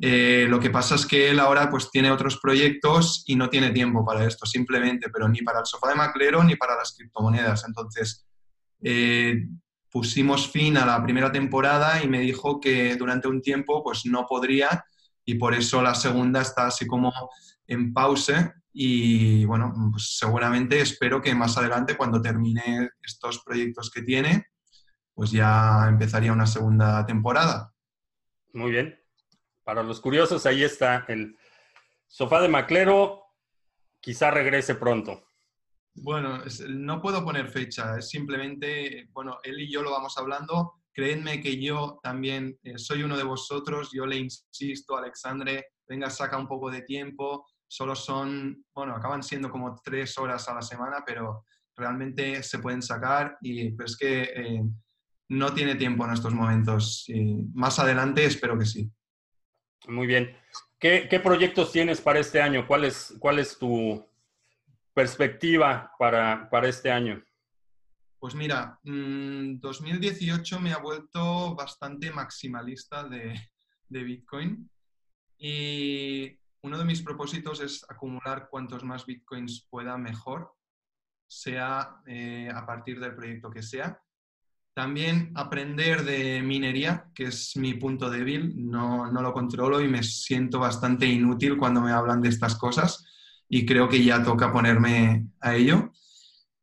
[0.00, 3.70] Eh, lo que pasa es que él ahora pues tiene otros proyectos y no tiene
[3.70, 7.64] tiempo para esto, simplemente, pero ni para el sofá de Maclero ni para las criptomonedas.
[7.66, 8.26] Entonces,
[9.90, 14.26] pusimos fin a la primera temporada y me dijo que durante un tiempo pues no
[14.26, 14.84] podría
[15.24, 17.12] y por eso la segunda está así como
[17.66, 24.02] en pausa y bueno, pues seguramente espero que más adelante cuando termine estos proyectos que
[24.02, 24.46] tiene,
[25.12, 27.72] pues ya empezaría una segunda temporada.
[28.52, 28.99] Muy bien.
[29.70, 31.38] Para los curiosos, ahí está el
[32.08, 33.22] sofá de Maclero.
[34.00, 35.28] Quizá regrese pronto.
[35.94, 40.82] Bueno, no puedo poner fecha, es simplemente, bueno, él y yo lo vamos hablando.
[40.92, 46.36] Créenme que yo también eh, soy uno de vosotros, yo le insisto, Alexandre, venga, saca
[46.36, 47.46] un poco de tiempo.
[47.68, 51.44] Solo son, bueno, acaban siendo como tres horas a la semana, pero
[51.76, 54.62] realmente se pueden sacar y pues es que eh,
[55.28, 57.04] no tiene tiempo en estos momentos.
[57.06, 58.90] Y más adelante espero que sí.
[59.88, 60.36] Muy bien.
[60.78, 62.66] ¿Qué, ¿Qué, proyectos tienes para este año?
[62.66, 64.04] ¿Cuál es, tu,
[64.94, 67.22] perspectiva para, este año?
[68.18, 73.34] Pues mira, 2018 mm, me ha vuelto bastante maximalista de,
[73.88, 74.70] de, Bitcoin
[75.38, 80.52] y uno de mis propósitos es acumular cuantos más Bitcoins pueda mejor,
[81.26, 83.98] sea eh, a partir del proyecto que sea.
[84.74, 90.02] También aprender de minería, que es mi punto débil, no, no lo controlo y me
[90.02, 93.04] siento bastante inútil cuando me hablan de estas cosas
[93.48, 95.90] y creo que ya toca ponerme a ello.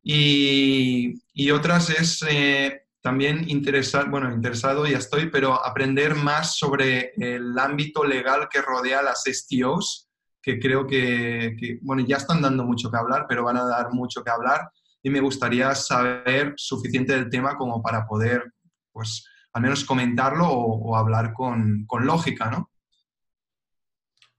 [0.01, 7.11] Y, y otras es eh, también interesar, bueno, interesado ya estoy, pero aprender más sobre
[7.17, 10.07] el ámbito legal que rodea las STOs,
[10.41, 13.91] que creo que, que, bueno, ya están dando mucho que hablar, pero van a dar
[13.91, 14.71] mucho que hablar
[15.07, 18.51] y me gustaría saber suficiente del tema como para poder,
[18.91, 22.69] pues, al menos comentarlo o, hablar con, con lógica, ¿no?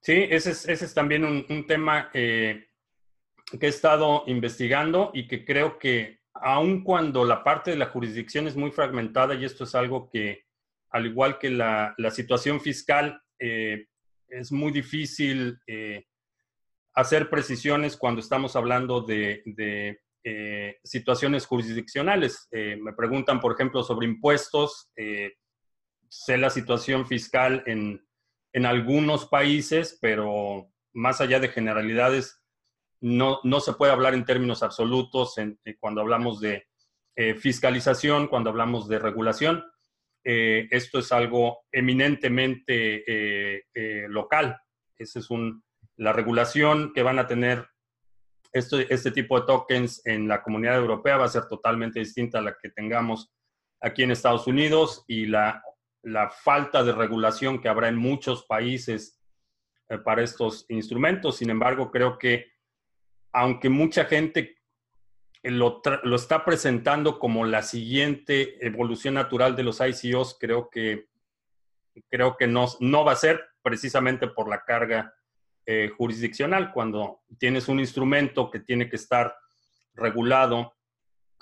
[0.02, 2.66] Sí, ese es, ese es también un, tema eh,
[3.58, 8.46] que he estado investigando y que creo que aun cuando la parte de la jurisdicción
[8.46, 10.44] es muy fragmentada, y esto es algo que,
[10.90, 13.86] al igual que la, situación fiscal, eh,
[14.28, 16.04] es muy difícil eh,
[16.92, 19.42] hacer precisiones cuando estamos hablando de,
[20.82, 22.48] situaciones jurisdiccionales.
[22.52, 24.92] me preguntan, por ejemplo, sobre impuestos.
[26.08, 28.00] sé la situación fiscal en
[28.52, 32.42] en algunos países, pero más allá de generalidades,
[33.00, 36.66] no, no se puede hablar en términos absolutos eh, cuando hablamos de
[37.14, 39.64] eh, fiscalización, cuando hablamos de regulación.
[40.24, 43.64] Eh, esto es algo eminentemente
[44.08, 44.58] local.
[44.98, 45.62] Esa es un,
[45.96, 47.68] la regulación que van a tener
[48.52, 52.42] este, este tipo de tokens en la comunidad europea va a ser totalmente distinta a
[52.42, 53.30] la que tengamos
[53.80, 55.62] aquí en Estados Unidos y la
[56.02, 59.20] la falta de regulación que habrá en muchos países
[59.88, 61.36] eh, para estos instrumentos.
[61.36, 62.52] Sin embargo, creo que
[63.32, 64.56] aunque mucha gente
[65.42, 65.82] lo,
[66.14, 71.08] está presentando como la siguiente evolución natural de los ICOs, creo que,
[72.08, 75.14] creo que no, no va a ser precisamente por la carga
[75.70, 76.72] eh, jurisdiccional.
[76.72, 79.36] Cuando tienes un instrumento que tiene que estar
[79.92, 80.74] regulado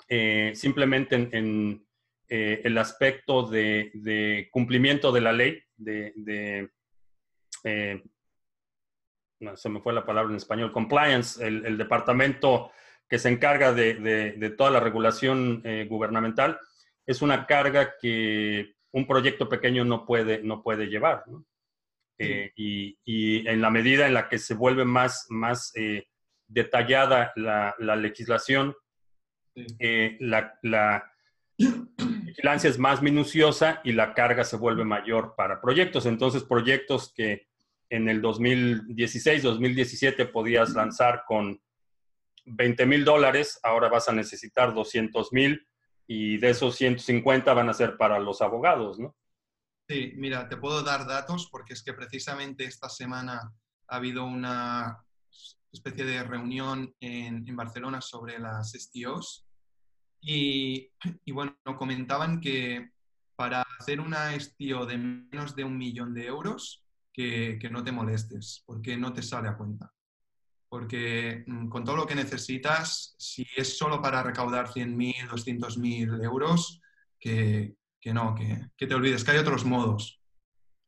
[0.09, 1.87] eh, simplemente en
[2.27, 6.69] eh, el aspecto de, cumplimiento de la ley, de,
[9.39, 12.71] no, se me fue la palabra en español, compliance, el, departamento
[13.07, 16.59] que se encarga de, toda la regulación gubernamental,
[17.05, 21.23] es una carga que un proyecto pequeño no puede, no puede llevar.
[22.19, 25.73] Y, en la medida en la que se vuelve más, más
[26.47, 28.75] detallada la, legislación,
[30.19, 31.13] la, la
[31.57, 36.05] vigilancia es más minuciosa y la carga se vuelve mayor para proyectos.
[36.05, 37.47] Entonces, proyectos que
[37.89, 41.61] en el 2016, 2017 podías lanzar con
[42.45, 45.67] 20 mil dólares, ahora vas a necesitar 200 mil
[46.05, 49.15] y de esos 150 van a ser para los abogados, ¿no?
[49.89, 53.53] Sí, mira, te puedo dar datos porque es que precisamente esta semana
[53.87, 55.01] ha habido una
[55.71, 59.47] especie de reunión en, Barcelona sobre las STOs
[60.19, 60.91] y,
[61.31, 62.89] bueno, comentaban que
[63.37, 68.63] para hacer una estio de menos de un millón de euros, que, no te molestes,
[68.65, 69.93] porque no te sale a cuenta.
[70.67, 76.81] Porque mm, con todo lo que necesitas, si es solo para recaudar 100.000, 200.000 euros,
[77.19, 77.75] que,
[78.13, 80.21] no, que, te olvides, que hay otros modos.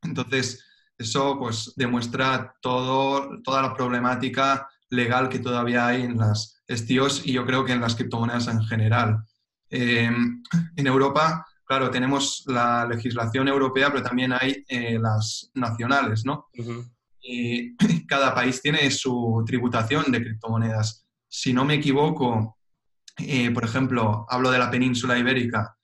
[0.01, 0.65] Entonces,
[0.97, 7.33] eso pues demuestra todo, toda la problemática legal que todavía hay en las STOs y
[7.33, 9.23] yo creo que en las criptomonedas en general.
[9.69, 10.41] Em,
[10.75, 16.47] en Europa, claro, tenemos la legislación europea, pero también hay eh, las nacionales, ¿no?
[17.21, 17.75] Y
[18.07, 21.05] cada país tiene su tributación de criptomonedas.
[21.27, 22.57] Si no me equivoco,
[23.17, 25.75] eh, por ejemplo, hablo de la península ibérica,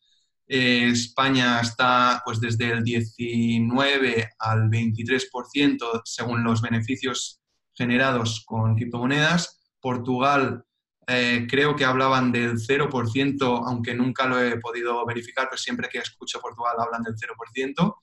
[0.48, 7.42] eh, España está pues desde el 19 al 23% según los beneficios
[7.74, 9.60] generados con criptomonedas.
[9.82, 10.64] Portugal
[11.08, 16.00] eh, creo que hablaban del 0%, aunque nunca lo he podido verificar, pero siempre que
[16.00, 17.96] escucho Portugal hablan del 0%.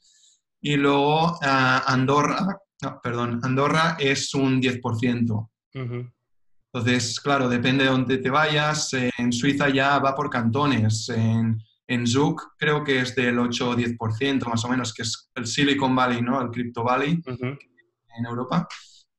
[0.61, 2.59] Y luego Andorra,
[3.03, 5.49] perdón, Andorra es un 10%.
[5.75, 8.93] Entonces, claro, depende de dónde te vayas.
[8.95, 11.09] En Suiza ya va por cantones.
[11.09, 15.31] En, en Zug creo que es del 8 o 10% más o menos, que es
[15.35, 16.41] el Silicon Valley, ¿no?
[16.41, 18.67] El Crypto Valley en Europa.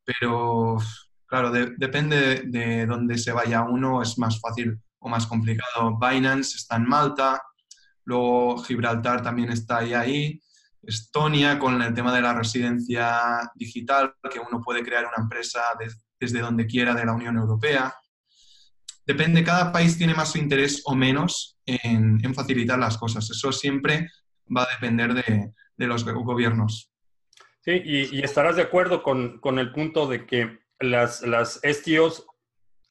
[0.06, 0.78] Pero,
[1.26, 5.97] claro, depende de, dónde se vaya uno, es más fácil o más complicado.
[5.99, 7.41] Binance está en Malta,
[8.06, 10.41] luego Gibraltar también está ahí, ahí.
[10.82, 15.62] Estonia con el tema de la residencia digital, que uno puede crear una empresa
[16.19, 17.93] desde donde quiera de la Unión Europea.
[19.06, 23.30] Depende, cada país tiene más interés o menos en, facilitar las cosas.
[23.30, 24.10] Eso siempre
[24.56, 26.91] va a depender de, los gobiernos.
[27.62, 32.26] Sí, y, estarás de acuerdo con, el punto de que las, las STOs,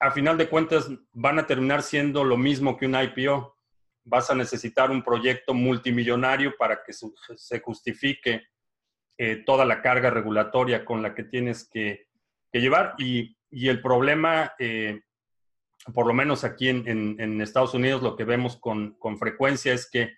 [0.00, 3.56] a final de cuentas, van a terminar siendo lo mismo que un IPO.
[4.04, 8.42] Vas a necesitar un proyecto multimillonario para que se justifique
[9.18, 12.08] eh, toda la carga regulatoria con la que tienes que,
[12.52, 12.94] llevar.
[12.98, 15.02] Y, el problema, eh,
[15.94, 20.12] por lo menos aquí en, Estados Unidos, lo que vemos con, con frecuencia es que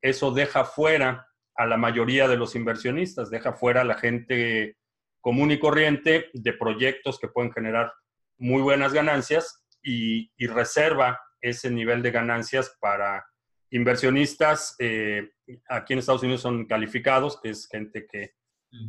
[0.00, 4.76] eso deja fuera a la mayoría de los inversionistas, deja fuera a la gente
[5.20, 7.92] común y corriente de proyectos que pueden generar
[8.38, 13.26] muy buenas ganancias y, reserva ese nivel de ganancias para
[13.70, 14.76] inversionistas.
[14.78, 15.30] Eh,
[15.68, 18.34] aquí en Estados Unidos son calificados, que es gente que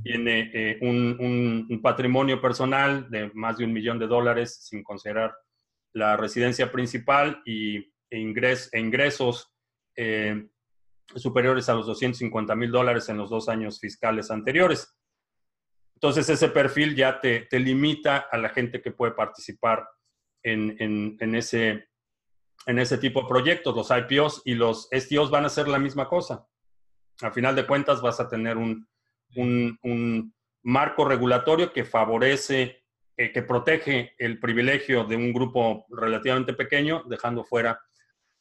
[0.03, 5.33] tiene eh, un, patrimonio personal de más de un millón de dólares sin considerar
[5.93, 7.77] la residencia principal y,
[8.09, 9.53] e, ingres, ingresos
[9.95, 10.47] eh,
[11.15, 14.95] superiores a los 250 mil dólares en los dos años fiscales anteriores.
[15.95, 19.85] Entonces, ese perfil ya te, limita a la gente que puede participar
[20.43, 21.89] en, ese,
[22.65, 23.75] en ese tipo de proyectos.
[23.75, 26.47] Los IPOs y los STOs van a ser la misma cosa.
[27.21, 28.87] A final de cuentas, vas a tener un,
[30.63, 32.78] marco regulatorio que favorece,
[33.19, 37.77] eh, que protege el privilegio de un grupo relativamente pequeño, dejando fuera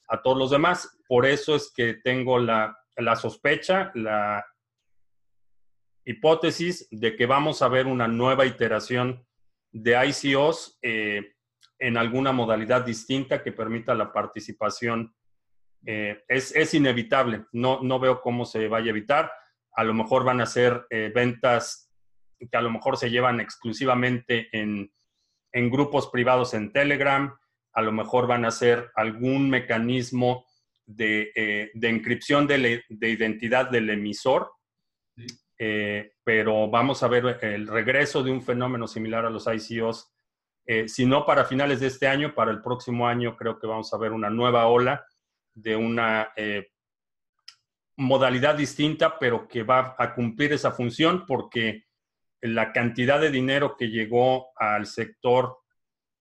[0.07, 1.01] a todos los demás.
[1.09, 2.77] Por eso es que tengo la,
[3.17, 4.47] sospecha, la
[6.05, 9.27] hipótesis de que vamos a ver una nueva iteración
[9.73, 11.33] de ICOs eh,
[11.81, 15.13] en alguna modalidad distinta que permita la participación.
[15.87, 19.33] Eh, es, inevitable, no, no veo cómo se vaya a evitar.
[19.73, 21.88] A lo mejor van a ser ventas
[22.39, 24.93] que a lo mejor se llevan exclusivamente en,
[25.53, 27.37] en grupos privados en Telegram,
[27.73, 30.47] a lo mejor van a ser algún mecanismo
[30.87, 34.51] de, eh, de encripción de, de, identidad del emisor,
[35.59, 40.11] eh, pero vamos a ver el regreso de un fenómeno similar a los ICOs,
[40.67, 43.93] eh, si no para finales de este año, para el próximo año creo que vamos
[43.93, 45.05] a ver una nueva ola
[45.55, 46.33] de una
[47.97, 51.88] modalidad distinta, pero que va a cumplir esa función porque
[52.41, 55.59] la cantidad de dinero que llegó al sector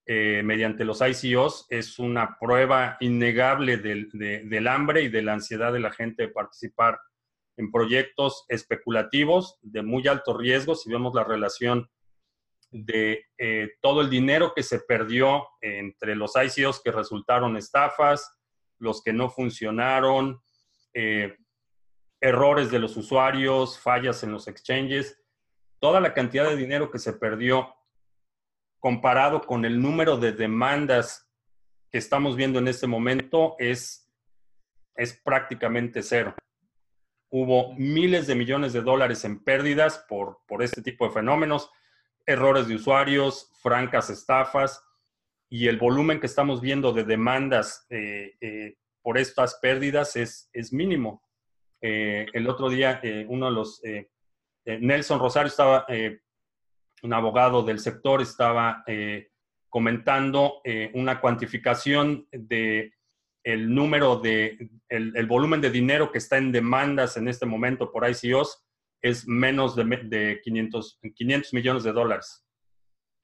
[0.06, 5.82] eh, mediante los ICOs es una prueba innegable del, hambre y de la ansiedad de
[5.82, 6.99] la gente de participar
[7.58, 10.76] en proyectos especulativos de muy alto riesgo.
[10.76, 11.89] Si vemos la relación
[12.72, 18.39] de eh, todo el dinero que se perdió entre los ICOs que resultaron estafas,
[18.80, 20.41] los que no funcionaron,
[20.93, 21.36] eh,
[22.22, 25.20] errores de los usuarios, fallas en los exchanges,
[25.80, 27.73] toda la cantidad de dinero que se perdió
[28.80, 31.28] comparado con el número de demandas
[31.91, 34.11] que estamos viendo en este momento, es,
[34.95, 36.36] es prácticamente cero.
[37.30, 41.69] Hubo miles de millones de dólares en pérdidas por, por este tipo de fenómenos,
[42.25, 44.84] errores de usuarios, francas estafas,
[45.49, 50.73] y el volumen que estamos viendo de demandas eh, eh, por estas pérdidas es, es
[50.73, 51.23] mínimo.
[51.82, 53.82] Eh, el otro día, uno de los,
[54.80, 55.86] Nelson Rosario estaba
[57.03, 59.30] un abogado del sector estaba eh,
[59.70, 62.93] comentando eh, una cuantificación de
[63.43, 68.05] el número de, el, volumen de dinero que está en demandas en este momento por
[68.09, 68.65] ICOs
[69.01, 72.45] es menos de, 500, 500 millones de dólares.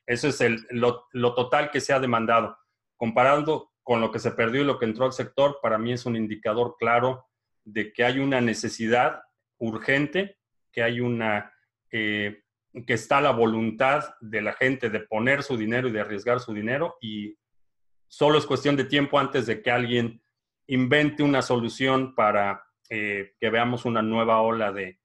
[0.07, 2.57] Eso es el, lo, lo, total que se ha demandado.
[2.95, 6.05] Comparando con lo que se perdió y lo que entró al sector, para mí es
[6.05, 7.25] un indicador claro
[7.65, 9.23] de que hay una necesidad
[9.57, 10.37] urgente,
[10.73, 11.53] que hay una,
[11.91, 12.43] eh,
[12.85, 16.53] que está la voluntad de la gente de poner su dinero y de arriesgar su
[16.53, 17.37] dinero y
[18.07, 20.21] solo es cuestión de tiempo antes de que alguien
[20.67, 24.99] invente una solución para eh, que veamos una nueva ola de,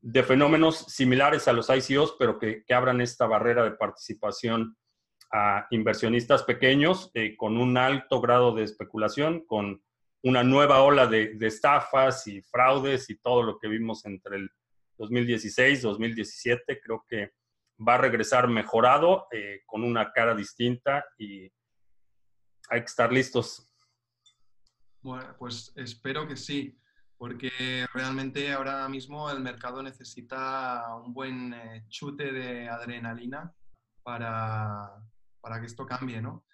[0.00, 4.76] de, fenómenos similares a los ICOs, pero que, abran esta barrera de participación
[5.32, 9.82] a inversionistas pequeños eh, con un alto grado de especulación, con
[10.22, 14.50] una nueva ola de, de, estafas y fraudes y todo lo que vimos entre el
[15.02, 16.80] 2016, 2017.
[16.80, 17.32] Creo que
[17.86, 21.50] va a regresar mejorado, eh, con una cara distinta y
[22.70, 23.68] hay que estar listos.
[25.00, 26.78] Bueno, pues espero que sí,
[27.18, 27.50] porque
[27.92, 33.52] realmente ahora mismo el mercado necesita un buen eh, chute de adrenalina
[34.04, 34.88] para,
[35.40, 36.44] para que esto cambie, ¿no?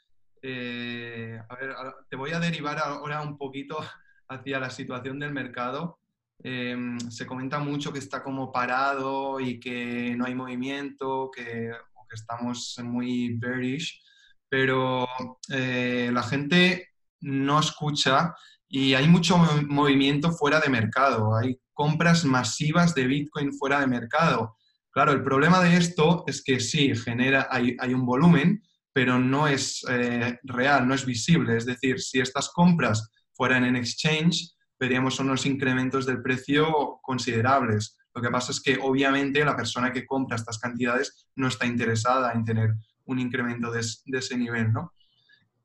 [0.41, 1.75] Eh, a ver,
[2.09, 3.79] te voy a derivar ahora un poquito
[4.29, 5.99] hacia la situación del mercado.
[6.41, 11.71] Em, se comenta mucho que está como parado y que no hay movimiento, que,
[12.11, 14.01] estamos muy bearish,
[14.49, 15.07] pero
[15.51, 16.89] eh, la gente
[17.21, 18.35] no escucha
[18.67, 19.37] y hay mucho
[19.69, 21.37] movimiento fuera de mercado.
[21.37, 24.57] Hay compras masivas de Bitcoin fuera de mercado.
[24.91, 28.63] Claro, el problema de esto es que sí, genera, hay, hay un volumen,
[28.93, 31.57] pero no es eh, real, no es visible.
[31.57, 37.97] Es decir, si estas compras fueran en exchange, veríamos unos incrementos del precio considerables.
[38.15, 42.33] Lo que pasa es que obviamente la persona que compra estas cantidades no está interesada
[42.33, 42.75] en tener
[43.05, 44.93] un incremento de, ese nivel, ¿no?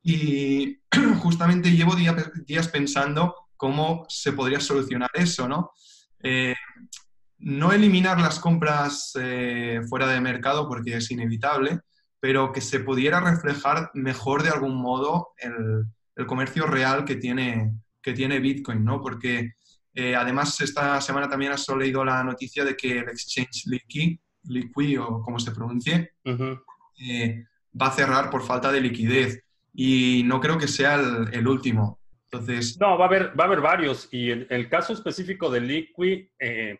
[0.02, 0.80] Y
[1.20, 5.72] justamente llevo días pensando cómo se podría solucionar eso, ¿no?
[6.22, 6.56] Eh,
[7.40, 11.82] no eliminar las compras eh, fuera de mercado porque es inevitable,
[12.20, 15.86] pero que se pudiera reflejar mejor de algún modo el,
[16.26, 17.74] comercio real que tiene,
[18.04, 19.02] que tiene Bitcoin, ¿no?
[19.02, 19.54] Porque
[19.96, 24.98] eh, además esta semana también has leído la noticia de que el exchange Liqui, Liqui
[24.98, 27.46] o como se pronuncie, eh,
[27.80, 29.42] va a cerrar por falta de liquidez
[29.74, 30.96] y no creo que sea
[31.32, 32.00] el, último.
[32.26, 32.78] Entonces...
[32.80, 36.30] No, va a haber, va a haber varios y el, el caso específico de Liqui
[36.40, 36.80] eh,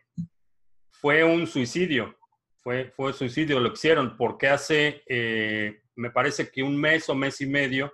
[0.90, 2.16] fue un suicidio
[2.62, 5.02] fue, fue suicidio, lo hicieron porque hace,
[5.96, 7.92] me parece que un mes o mes y medio,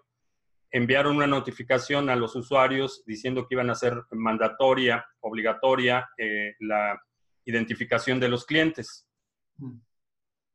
[0.70, 7.00] enviaron una notificación a los usuarios diciendo que iban a ser mandatoria, obligatoria, eh, la
[7.44, 9.08] identificación de los clientes.
[9.56, 9.78] Mm.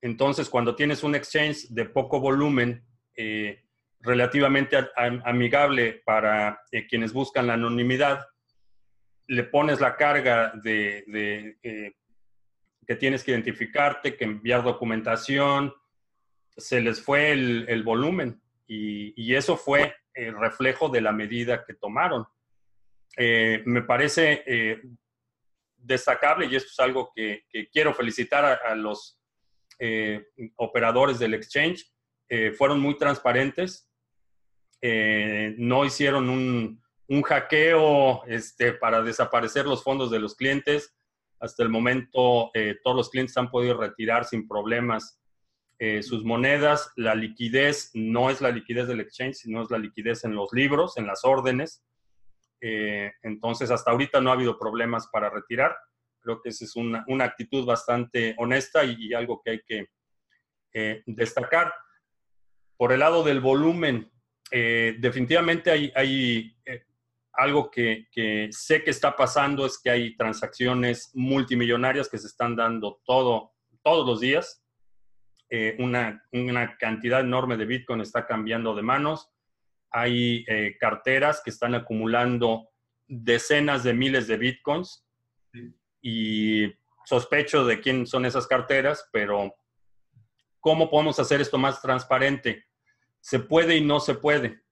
[0.01, 2.85] Entonces, cuando tienes un exchange de poco volumen,
[3.15, 3.61] eh,
[4.01, 8.23] relativamente amigable para quienes buscan la anonimidad,
[9.25, 11.93] le pones la carga de, de
[12.85, 15.73] que tienes que identificarte, que enviar documentación,
[16.57, 22.25] se les fue el, volumen y, eso fue el reflejo de la medida que tomaron.
[23.17, 24.81] Eh, me parece eh,
[25.77, 29.19] destacable y esto es algo que, quiero felicitar a, los
[29.79, 31.85] eh, operadores del exchange.
[32.57, 33.89] fueron muy transparentes,
[35.57, 40.95] no hicieron un, un hackeo este, para desaparecer los fondos de los clientes
[41.39, 45.19] hasta el momento, eh, todos los clientes han podido retirar sin problemas
[45.79, 46.91] eh, sus monedas.
[46.95, 50.97] La liquidez no es la liquidez del exchange, sino es la liquidez en los libros,
[50.97, 51.83] en las órdenes.
[52.61, 55.75] Eh, entonces, hasta ahorita no ha habido problemas para retirar.
[56.19, 59.87] Creo que esa es una, una actitud bastante honesta y, algo que hay que
[61.05, 61.73] destacar.
[62.75, 64.11] Por el lado del volumen,
[64.51, 66.57] definitivamente hay, hay
[67.37, 68.07] algo que,
[68.51, 73.53] sé que está pasando es que hay transacciones multimillonarias que se están dando todo,
[73.83, 74.64] todos los días.
[75.49, 76.23] Eh, una,
[76.79, 79.31] cantidad enorme de Bitcoin está cambiando de manos.
[79.91, 82.69] Hay eh, carteras que están acumulando
[83.07, 85.05] decenas de miles de Bitcoins
[86.01, 86.73] y
[87.05, 89.55] sospecho de quién son esas carteras, pero
[90.59, 92.65] ¿cómo podemos hacer esto más transparente?
[93.21, 94.63] Se puede y no se puede.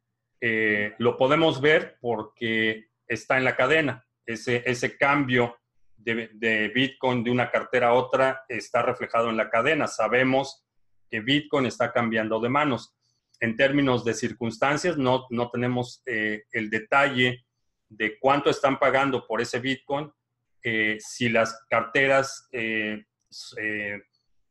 [0.41, 4.05] Eh, lo podemos ver porque está en la cadena.
[4.25, 5.57] Ese, ese cambio
[6.03, 9.87] de, Bitcoin de una cartera a otra está reflejado en la cadena.
[9.87, 10.65] Sabemos
[11.09, 12.95] que Bitcoin está cambiando de manos.
[13.39, 17.45] En términos de circunstancias, no, no tenemos eh, el detalle
[17.89, 20.11] de cuánto están pagando por ese Bitcoin,
[20.63, 22.49] eh, si las carteras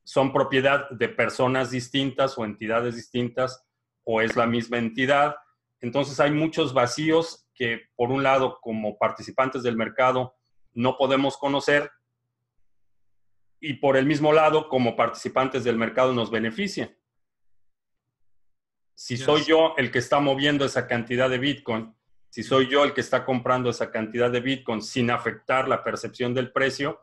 [0.05, 3.65] son propiedad de personas distintas o entidades distintas
[4.05, 5.37] o es la misma entidad
[5.83, 10.37] entonces hay muchos vacíos que por un lado como participantes del mercado
[10.75, 11.91] no podemos conocer
[13.61, 16.97] y por el mismo lado como participantes del mercado nos beneficia.
[18.95, 21.95] Si soy yo el que está moviendo esa cantidad de Bitcoin,
[22.29, 26.35] si soy yo el que está comprando esa cantidad de Bitcoin sin afectar la percepción
[26.35, 27.03] del precio,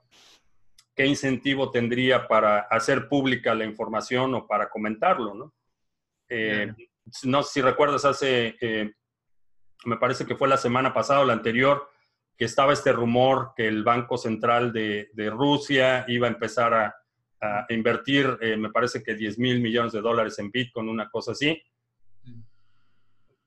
[0.96, 5.34] ¿qué incentivo tendría para hacer pública la información o para comentarlo?
[5.34, 5.54] No,
[6.28, 6.74] eh,
[7.24, 8.92] no si recuerdas, hace, eh,
[9.86, 11.90] me parece que fue la semana pasada o la anterior,
[12.40, 16.96] que estaba este rumor que el Banco Central de, Rusia iba a empezar a,
[17.70, 21.62] invertir, eh, me parece que 10 mil millones de dólares en Bitcoin, una cosa así.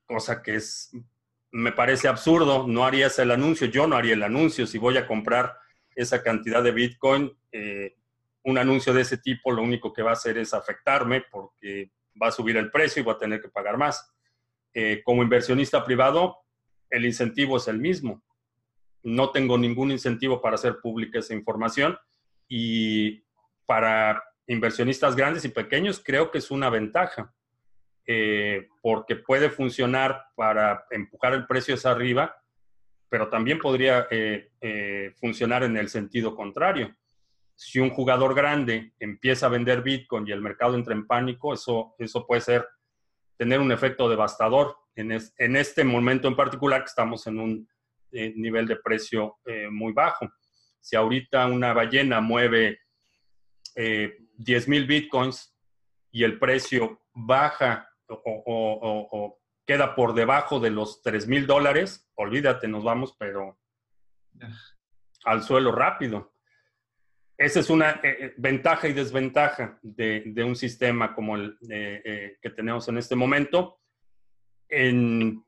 [0.07, 0.91] Cosa que es
[1.53, 5.07] me parece absurdo, no harías el anuncio, yo no haría el anuncio, si voy a
[5.07, 5.55] comprar
[5.95, 7.95] esa cantidad de Bitcoin, eh,
[8.45, 12.29] un anuncio de ese tipo lo único que va a hacer es afectarme porque va
[12.29, 14.11] a subir el precio y voy a tener que pagar más.
[14.73, 16.39] Eh, como inversionista privado,
[16.89, 18.23] el incentivo es el mismo.
[19.03, 21.99] No tengo ningún incentivo para hacer pública esa información
[22.49, 23.25] y
[23.67, 27.33] para inversionistas grandes y pequeños creo que es una ventaja
[28.07, 32.37] eh, porque puede funcionar para empujar el precio hacia arriba,
[33.09, 36.95] pero también podría eh, eh, funcionar en el sentido contrario.
[37.55, 41.95] Si un jugador grande empieza a vender Bitcoin y el mercado entra en pánico, eso,
[41.99, 42.67] eso puede ser
[43.37, 47.69] tener un efecto devastador en, en este momento en particular que estamos en un
[48.13, 49.39] nivel de precio
[49.71, 50.29] muy bajo.
[50.81, 52.81] Si ahorita una ballena mueve
[53.75, 55.57] 10 mil Bitcoins
[56.11, 62.85] y el precio baja o, queda por debajo de los 3 mil dólares, olvídate, nos
[62.85, 63.59] vamos, pero
[65.25, 66.33] al suelo rápido.
[67.39, 72.51] Esa es una eh, eh, ventaja y desventaja de, un sistema como el eh, que
[72.51, 73.81] tenemos en este momento.
[74.69, 75.45] En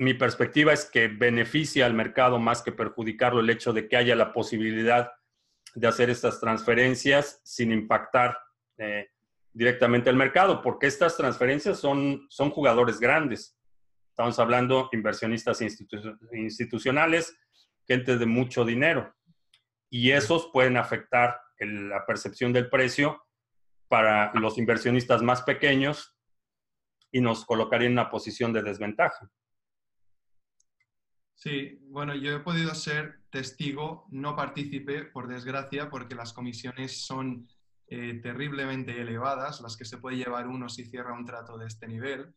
[0.00, 4.16] mi perspectiva es que beneficia al mercado más que perjudicarlo el hecho de que haya
[4.16, 5.12] la posibilidad
[5.74, 8.38] de hacer estas transferencias sin impactar
[9.52, 13.60] directamente al mercado, porque estas transferencias son, son jugadores grandes.
[14.08, 17.38] Estamos hablando inversionistas institucionales,
[17.86, 19.14] gente de mucho dinero.
[19.90, 23.22] Y esos pueden afectar la percepción del precio
[23.86, 26.16] para los inversionistas más pequeños
[27.12, 29.30] y nos colocaría en una posición de desventaja.
[31.42, 37.48] Sí, bueno, yo he podido ser testigo, no partícipe, por desgracia, porque las comisiones son
[37.86, 41.88] eh, terriblemente elevadas, las que se puede llevar uno si cierra un trato de este
[41.88, 42.34] nivel,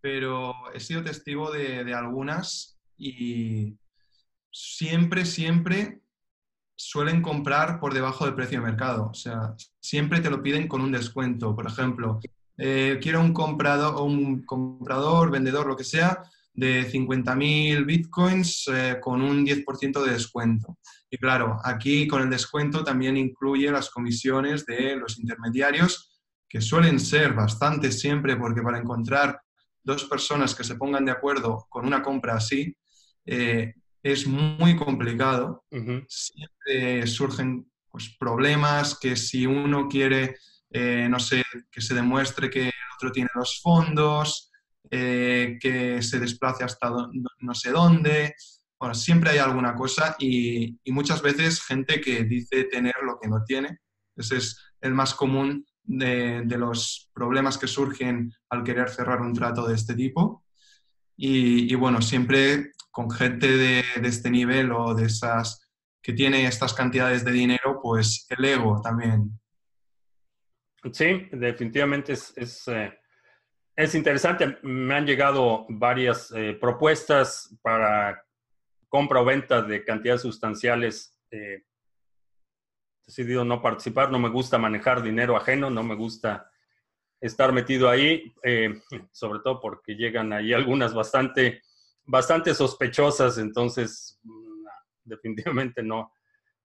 [0.00, 3.76] pero he sido testigo de, algunas y
[4.52, 6.00] siempre, siempre
[6.76, 9.08] suelen comprar por debajo del precio de mercado.
[9.10, 11.56] O sea, siempre te lo piden con un descuento.
[11.56, 12.20] Por ejemplo,
[12.56, 16.22] eh, quiero un comprador, un comprador, vendedor, lo que sea,
[16.54, 20.78] de 50.000 bitcoins eh, con un 10% de descuento.
[21.10, 27.00] Y claro, aquí con el descuento también incluye las comisiones de los intermediarios, que suelen
[27.00, 29.40] ser bastantes siempre, porque para encontrar
[29.82, 32.76] dos personas que se pongan de acuerdo con una compra así,
[33.26, 35.64] eh, es muy complicado.
[36.06, 40.36] Siempre surgen pues, problemas que si uno quiere,
[40.70, 44.52] eh, no sé, que se demuestre que el otro tiene los fondos,
[44.90, 48.34] eh, que se desplace hasta no sé dónde,
[48.84, 53.42] bueno, siempre hay alguna cosa y, muchas veces gente que dice tener lo que no
[53.42, 53.78] tiene.
[54.14, 59.66] Ese es el más común de, los problemas que surgen al querer cerrar un trato
[59.66, 60.44] de este tipo.
[61.16, 65.66] Y, bueno, siempre con gente de, este nivel o de esas
[66.02, 69.40] que tiene estas cantidades de dinero, pues el ego también.
[70.92, 72.92] Sí, definitivamente es, es, eh,
[73.76, 74.58] interesante.
[74.62, 78.24] Me han llegado varias eh, propuestas para
[78.88, 85.02] compra o venta de cantidades sustanciales, eh, he decidido no participar, no me gusta manejar
[85.02, 86.48] dinero ajeno, no me gusta
[87.20, 91.62] estar metido ahí, eh, sobre todo porque llegan ahí algunas bastante,
[92.04, 94.64] bastante sospechosas, entonces mm,
[95.02, 96.12] definitivamente no,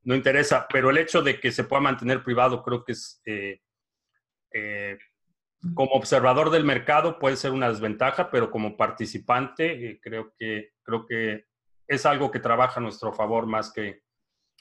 [0.04, 3.60] no interesa, pero el hecho de que se pueda mantener privado creo que es, eh,
[5.74, 11.46] como observador del mercado puede ser una desventaja, pero como participante creo que, creo que
[11.88, 14.04] es algo que trabaja a nuestro favor más que,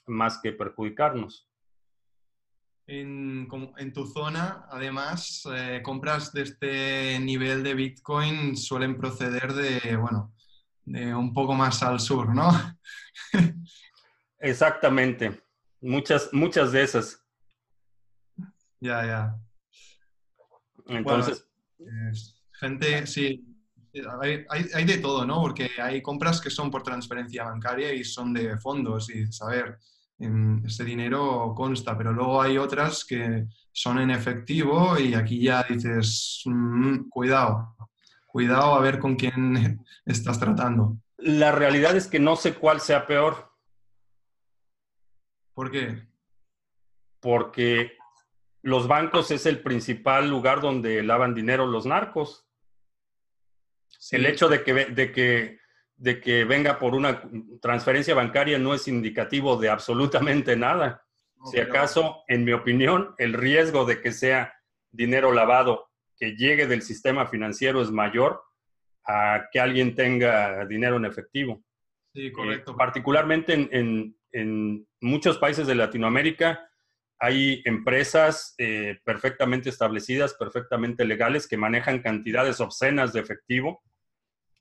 [0.06, 1.48] más que perjudicarnos.
[2.86, 3.46] En,
[3.92, 10.32] tu zona, además, eh, compras de este nivel de Bitcoin suelen proceder de, bueno,
[10.86, 12.50] de un poco más al sur, ¿no?
[14.38, 15.42] Exactamente.
[15.82, 17.22] Muchas, muchas de esas.
[18.80, 19.47] Ya, ya.
[20.88, 21.46] Entonces.
[22.52, 23.48] gente, sí,
[24.20, 25.40] hay, de todo, ¿no?
[25.40, 29.78] Porque hay compras que son por transferencia bancaria y son de fondos y saber,
[30.18, 36.42] ese dinero consta, pero luego hay otras que son en efectivo y aquí ya dices,
[36.44, 37.76] mm, cuidado,
[38.26, 40.98] cuidado a ver con quién estás tratando.
[41.18, 43.52] La realidad es que no sé cuál sea peor.
[45.54, 46.06] ¿Por qué?
[47.20, 47.97] Porque
[48.62, 52.46] los bancos es el principal lugar donde lavan dinero los narcos.
[54.10, 55.58] El hecho de que, de, que,
[55.96, 57.22] de que venga por una
[57.60, 61.04] transferencia bancaria no es indicativo de absolutamente nada.
[61.50, 64.54] si acaso, en mi opinión, el riesgo de que sea
[64.90, 68.42] dinero lavado que llegue del sistema financiero es mayor
[69.06, 71.62] a que alguien tenga dinero en efectivo.
[72.12, 72.76] Sí, eh, correcto.
[72.76, 76.67] particularmente en, en, muchos países de Latinoamérica
[77.18, 83.82] hay empresas eh, perfectamente establecidas, perfectamente legales, que manejan cantidades obscenas de efectivo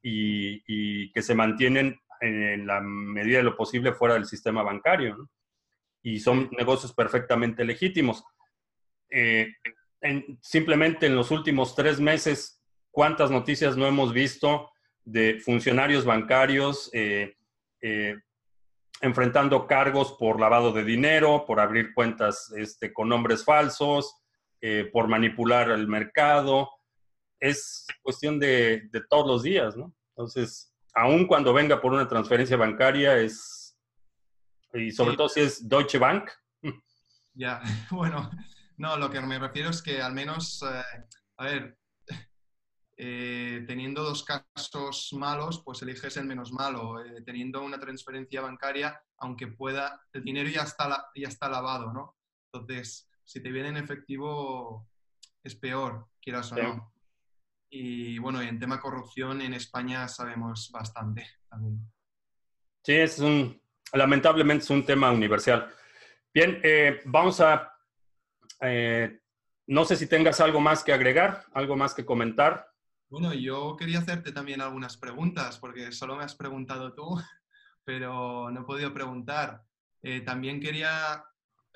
[0.01, 5.30] y, que se mantienen en la medida de lo posible fuera del sistema bancario.
[6.01, 8.24] Y son negocios perfectamente legítimos.
[9.10, 9.53] Eh,
[10.41, 14.72] simplemente en los últimos tres meses, ¿cuántas noticias no hemos visto
[15.08, 17.36] de funcionarios bancarios eh,
[17.82, 18.18] eh,
[19.02, 24.16] enfrentando cargos por lavado de dinero, por abrir cuentas este, con nombres falsos,
[24.91, 26.70] por manipular el mercado?
[27.39, 29.93] Es cuestión de, de todos los días, ¿no?
[30.16, 33.78] Entonces, aun cuando venga por una transferencia bancaria, es.
[34.74, 36.30] Y sobre todo si es Deutsche Bank.
[37.34, 38.32] Ya, bueno,
[38.78, 41.06] no, lo que me refiero es que al menos, eh,
[41.38, 41.78] a ver,
[43.00, 47.00] eh, teniendo dos casos malos, pues eliges el menos malo.
[47.06, 52.16] Eh, teniendo una transferencia bancaria, aunque pueda, el dinero ya está, ya está lavado, ¿no?
[52.52, 54.89] Entonces, si te viene en efectivo,
[55.43, 56.93] es peor, quieras o no.
[57.70, 61.80] Y bueno, en tema corrupción en España sabemos bastante también.
[62.84, 63.62] Sí, es un,
[63.93, 65.70] lamentablemente es un tema universal.
[66.34, 67.72] Bien, eh, vamos a,
[69.68, 72.68] no sé si tengas algo más que agregar, algo más que comentar.
[73.10, 77.05] Bueno, yo quería hacerte también algunas preguntas, porque solo me has preguntado tú,
[77.86, 79.64] pero no he podido preguntar.
[80.03, 81.24] Eh, también quería,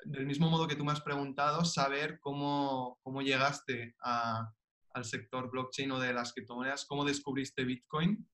[0.04, 5.90] del mismo modo que tú me has preguntado, saber cómo, cómo llegaste al sector blockchain
[5.92, 8.28] o de las criptomonedas, ¿cómo descubriste Bitcoin?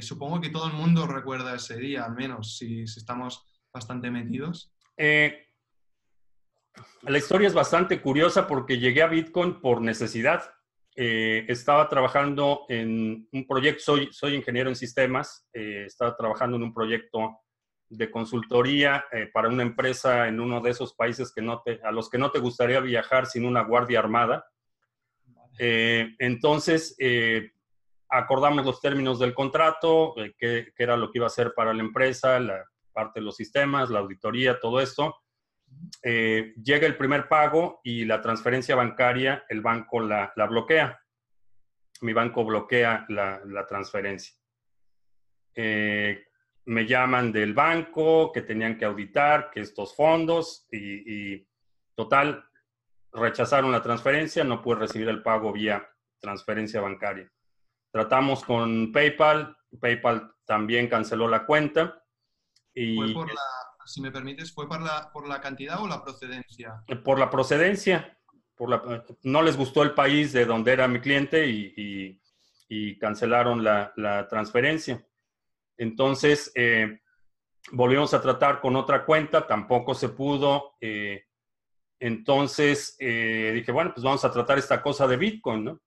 [0.00, 4.72] supongo que todo el mundo recuerda ese día, al menos, si, estamos bastante metidos.
[4.96, 5.48] Eh,
[7.02, 10.54] la historia es bastante curiosa porque llegué a Bitcoin por necesidad.
[10.94, 16.64] Eh, estaba trabajando en un proyecto, soy, soy ingeniero en sistemas, eh, estaba trabajando en
[16.64, 17.38] un proyecto
[17.88, 22.16] de consultoría para una empresa en uno de esos países que no a los que
[22.16, 24.46] no te gustaría viajar sin una guardia armada.
[25.58, 27.52] Eh, entonces, eh,
[28.08, 31.82] acordamos los términos del contrato, eh, qué, era lo que iba a hacer para la
[31.82, 35.14] empresa, la parte de los sistemas, la auditoría, todo esto.
[36.02, 41.00] Llega el primer pago y la transferencia bancaria, el banco la, bloquea.
[42.00, 44.34] Mi banco bloquea la, transferencia.
[45.54, 51.46] me llaman del banco que tenían que auditar que estos fondos y,
[51.94, 52.44] total,
[53.12, 55.86] rechazaron la transferencia, no pude recibir el pago vía
[56.22, 57.30] transferencia bancaria.
[57.90, 62.02] Tratamos con PayPal, PayPal también canceló la cuenta.
[62.72, 63.40] Y, ¿Fue por la,
[63.86, 66.82] si me permites, fue por la, por la cantidad o la procedencia?
[67.04, 68.18] Por la procedencia.
[68.54, 72.18] Por la, no les gustó el país de donde era mi cliente y,
[72.68, 75.04] y, cancelaron la, la, transferencia.
[75.76, 77.00] Entonces, eh,
[77.70, 80.74] volvimos a tratar con otra cuenta, tampoco se pudo.
[80.80, 81.24] Eh,
[82.00, 85.80] entonces eh, dije, bueno, pues vamos a tratar esta cosa de Bitcoin, ¿no?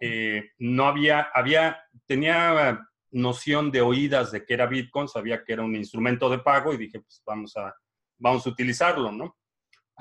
[0.00, 2.80] Eh, no había, había, tenía
[3.12, 6.76] noción de oídas de que era Bitcoin, sabía que era un instrumento de pago y
[6.76, 7.74] dije, pues vamos a,
[8.18, 9.36] vamos a utilizarlo, ¿no?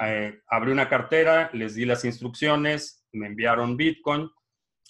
[0.01, 4.29] Eh, abrí una cartera, les di las instrucciones, me enviaron Bitcoin,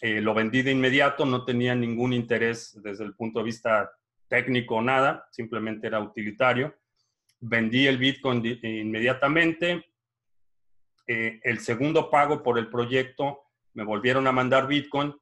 [0.02, 3.92] lo vendí de inmediato, no tenía ningún interés desde el punto de vista
[4.30, 6.74] técnico o nada, simplemente era utilitario.
[7.42, 9.86] Vendí el Bitcoin inmediatamente,
[11.08, 13.40] eh, el segundo pago por el proyecto,
[13.74, 15.14] me volvieron a mandar Bitcoin,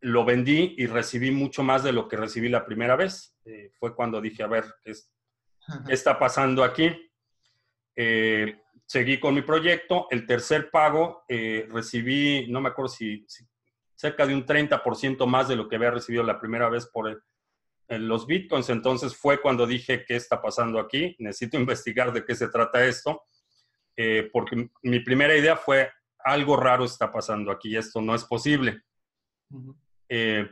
[0.00, 3.36] lo vendí y recibí mucho más de lo que recibí la primera vez.
[3.44, 4.92] Eh, fue cuando dije, a ver, ¿qué,
[5.88, 6.90] está pasando aquí?
[7.94, 10.06] Eh, seguí con mi proyecto.
[10.10, 13.26] El tercer pago recibí, no me acuerdo si,
[13.94, 17.22] cerca de un 30% más de lo que había recibido la primera vez por
[17.88, 18.70] los bitcoins.
[18.70, 21.14] Entonces fue cuando dije, ¿qué está pasando aquí?
[21.18, 23.22] Necesito investigar de qué se trata esto.
[24.02, 25.90] Eh, porque mi primera idea fue,
[26.24, 28.82] algo raro está pasando aquí, esto no es posible.
[30.10, 30.50] Eh,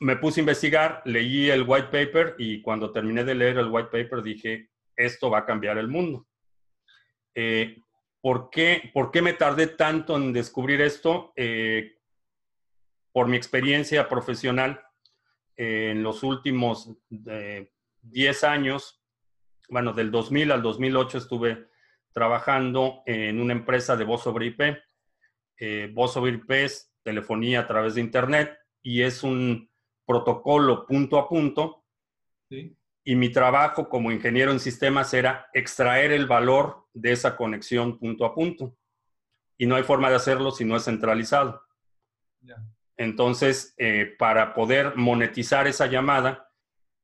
[0.00, 3.90] me puse a investigar, leí el white paper y cuando terminé de leer el white
[3.90, 6.26] paper dije, esto va a cambiar el mundo.
[7.34, 7.78] Eh,
[8.20, 11.32] ¿por, qué, ¿por, qué, me tardé tanto en descubrir esto?
[11.36, 11.98] Eh,
[13.12, 14.80] por mi experiencia profesional
[15.56, 19.02] eh, en los últimos 10 años,
[19.68, 21.68] bueno, del 2000 al 2008 estuve
[22.12, 25.92] trabajando en una empresa de voz sobre IP.
[25.92, 29.70] voz sobre IP es telefonía a través de Internet y es un
[30.06, 31.84] protocolo punto a punto.
[33.06, 38.24] Y mi trabajo como ingeniero en sistemas era extraer el valor de esa conexión punto
[38.24, 38.76] a punto.
[39.56, 41.62] Y no hay forma de hacerlo si no es centralizado.
[42.96, 46.50] Entonces, eh, para poder monetizar esa llamada,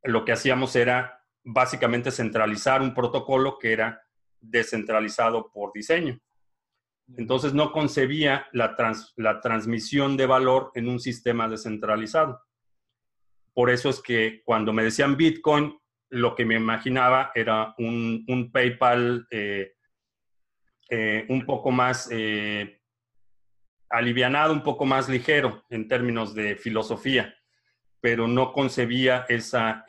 [0.03, 4.03] lo que hacíamos era básicamente centralizar un protocolo que era
[4.40, 6.18] descentralizado por diseño.
[7.16, 8.76] Entonces no concebía la,
[9.40, 12.40] transmisión de valor en un sistema descentralizado.
[13.52, 15.76] Por eso es que cuando me decían Bitcoin,
[16.11, 19.74] lo que me imaginaba era un, PayPal eh,
[20.88, 22.80] eh, un poco más eh,
[23.88, 27.34] alivianado, un poco más ligero en términos de filosofía,
[28.00, 29.84] pero no concebía esa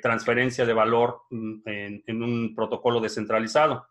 [0.00, 3.86] transferencia de valor mm, en, un protocolo descentralizado.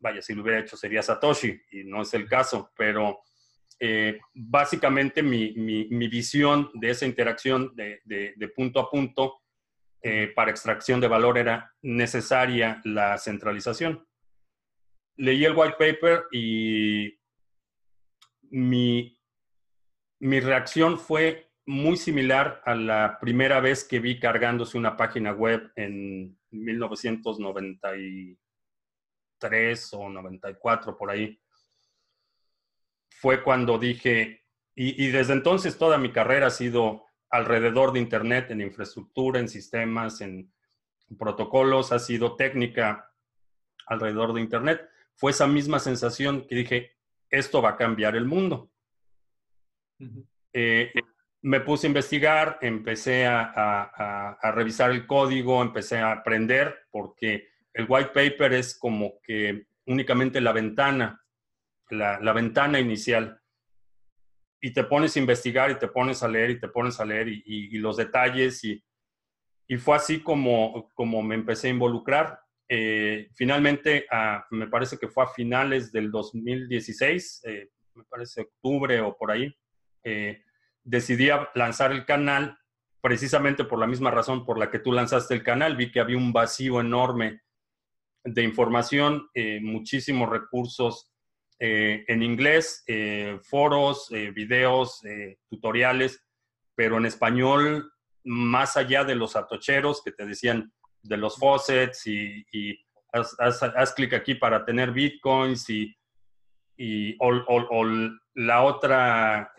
[0.00, 3.20] Vaya, si lo hubiera hecho sería Satoshi y no es el caso, pero
[4.34, 5.52] básicamente mi,
[6.08, 9.40] visión de esa interacción de punto a punto
[10.02, 14.06] eh, para extracción de valor era necesaria la centralización.
[15.16, 17.18] Leí el white paper y
[18.50, 19.18] mi,
[20.20, 25.70] mi reacción fue muy similar a la primera vez que vi cargándose una página web
[25.76, 26.38] en
[29.40, 31.40] 1993 o 94 por ahí.
[33.08, 38.50] Fue cuando dije, y, y desde entonces toda mi carrera ha sido alrededor de Internet,
[38.50, 40.52] en infraestructura, en sistemas, en
[41.18, 43.10] protocolos, ha sido técnica
[43.86, 44.88] alrededor de Internet.
[45.14, 46.92] Fue esa misma sensación que dije,
[47.28, 48.70] esto va a cambiar el mundo.
[50.52, 50.92] Eh,
[51.42, 58.10] me puse a investigar, empecé a, revisar el código, empecé a aprender, porque el white
[58.12, 61.20] paper es como que únicamente la ventana,
[61.90, 63.40] la ventana inicial
[64.60, 67.28] y te pones a investigar y te pones a leer y te pones a leer
[67.28, 68.82] y, los detalles y,
[69.66, 72.40] y, fue así como, como me empecé a involucrar.
[72.68, 74.06] Eh, finalmente,
[74.50, 79.52] me parece que fue a finales del 2016, eh, me parece octubre o por ahí,
[80.04, 80.42] eh,
[80.84, 82.56] decidí lanzar el canal
[83.00, 85.76] precisamente por la misma razón por la que tú lanzaste el canal.
[85.76, 87.40] Vi que había un vacío enorme
[88.24, 89.28] de información,
[89.62, 91.10] muchísimos recursos
[91.62, 95.02] eh, en inglés, eh, foros, eh, videos,
[95.50, 96.24] tutoriales,
[96.74, 97.92] pero en español,
[98.24, 102.46] más allá de los atocheros que te decían de los faucets y,
[103.12, 105.94] haz, clic aquí para tener bitcoins y,
[106.78, 107.16] y
[108.34, 109.52] la otra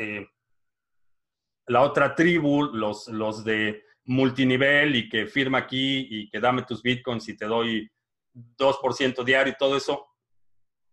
[1.67, 6.81] la otra tribu, los, los de multinivel y que firma aquí y que dame tus
[6.81, 7.89] bitcoins y te doy
[8.33, 10.07] 2% diario y todo eso,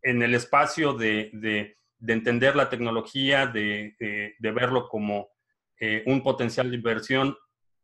[0.02, 1.76] en el espacio de,
[2.06, 3.94] entender la tecnología, de,
[4.40, 5.28] verlo como
[5.80, 7.36] eh, un potencial de inversión,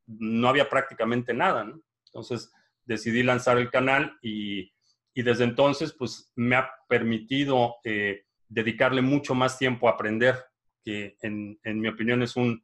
[0.06, 1.66] no había prácticamente nada.
[2.06, 2.52] Entonces
[2.84, 4.72] decidí lanzar el canal y,
[5.14, 10.44] desde entonces pues me ha permitido eh, dedicarle mucho más tiempo a aprender,
[10.84, 12.62] que en, mi opinión es un,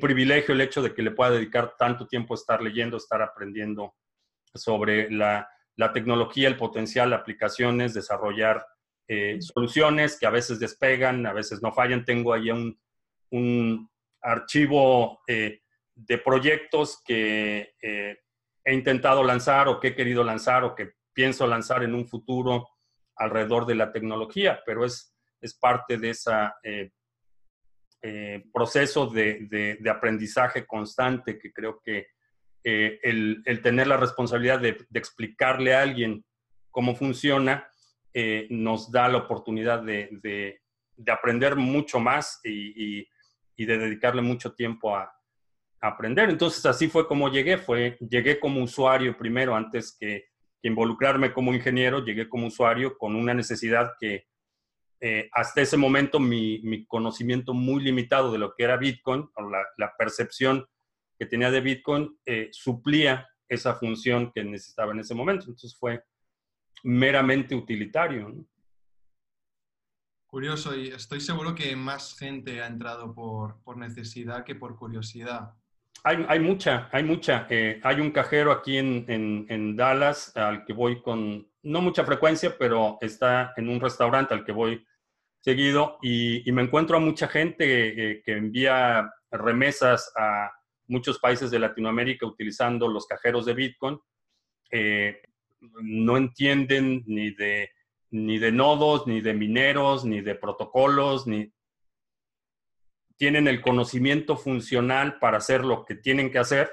[0.00, 3.94] privilegio el hecho de que le pueda dedicar tanto tiempo a estar leyendo, estar aprendiendo
[4.54, 5.48] sobre la,
[5.78, 8.66] la tecnología, el potencial, aplicaciones, desarrollar
[9.06, 12.04] eh, soluciones que a veces despegan, a veces no fallan.
[12.04, 12.78] Tengo ahí un,
[13.30, 13.88] un
[14.20, 15.60] archivo eh,
[15.94, 18.18] de proyectos que eh,
[18.64, 22.68] he intentado lanzar o que he querido lanzar o que pienso lanzar en un futuro
[23.14, 26.32] alrededor de la tecnología, pero es, es parte de ese
[28.52, 29.46] proceso de,
[29.80, 32.08] de, aprendizaje constante que creo que
[32.64, 36.24] el, el, tener la responsabilidad de, de explicarle a alguien
[36.70, 37.68] cómo funciona,
[38.14, 40.60] eh, nos da la oportunidad de,
[41.08, 43.06] aprender mucho más y,
[43.56, 45.12] de dedicarle mucho tiempo a,
[45.80, 46.28] aprender.
[46.28, 50.26] Entonces así fue como llegué, fue, llegué como usuario primero antes que,
[50.62, 54.26] involucrarme como ingeniero, llegué como usuario con una necesidad que
[55.00, 59.94] eh, hasta ese momento mi, conocimiento muy limitado de lo que era Bitcoin, o la,
[59.96, 60.66] percepción
[61.18, 65.46] que tenía de Bitcoin, eh, suplía esa función que necesitaba en ese momento.
[65.46, 66.02] Entonces fue
[66.84, 68.46] meramente utilitario.
[70.26, 75.54] Curioso, y estoy seguro que más gente ha entrado por, por necesidad que por curiosidad.
[76.04, 77.46] Hay, hay mucha, hay mucha.
[77.48, 82.04] Eh, hay un cajero aquí en, en, en, Dallas al que voy con, no mucha
[82.04, 84.86] frecuencia, pero está en un restaurante al que voy
[85.40, 90.50] seguido y, y me encuentro a mucha gente eh, que envía remesas a
[90.88, 93.98] muchos países de Latinoamérica utilizando los cajeros de Bitcoin.
[94.70, 95.22] Eh,
[95.60, 97.70] no entienden ni de,
[98.10, 101.52] ni de nodos, ni de mineros, ni de protocolos, ni
[103.16, 106.70] tienen el conocimiento funcional para hacer lo que tienen que hacer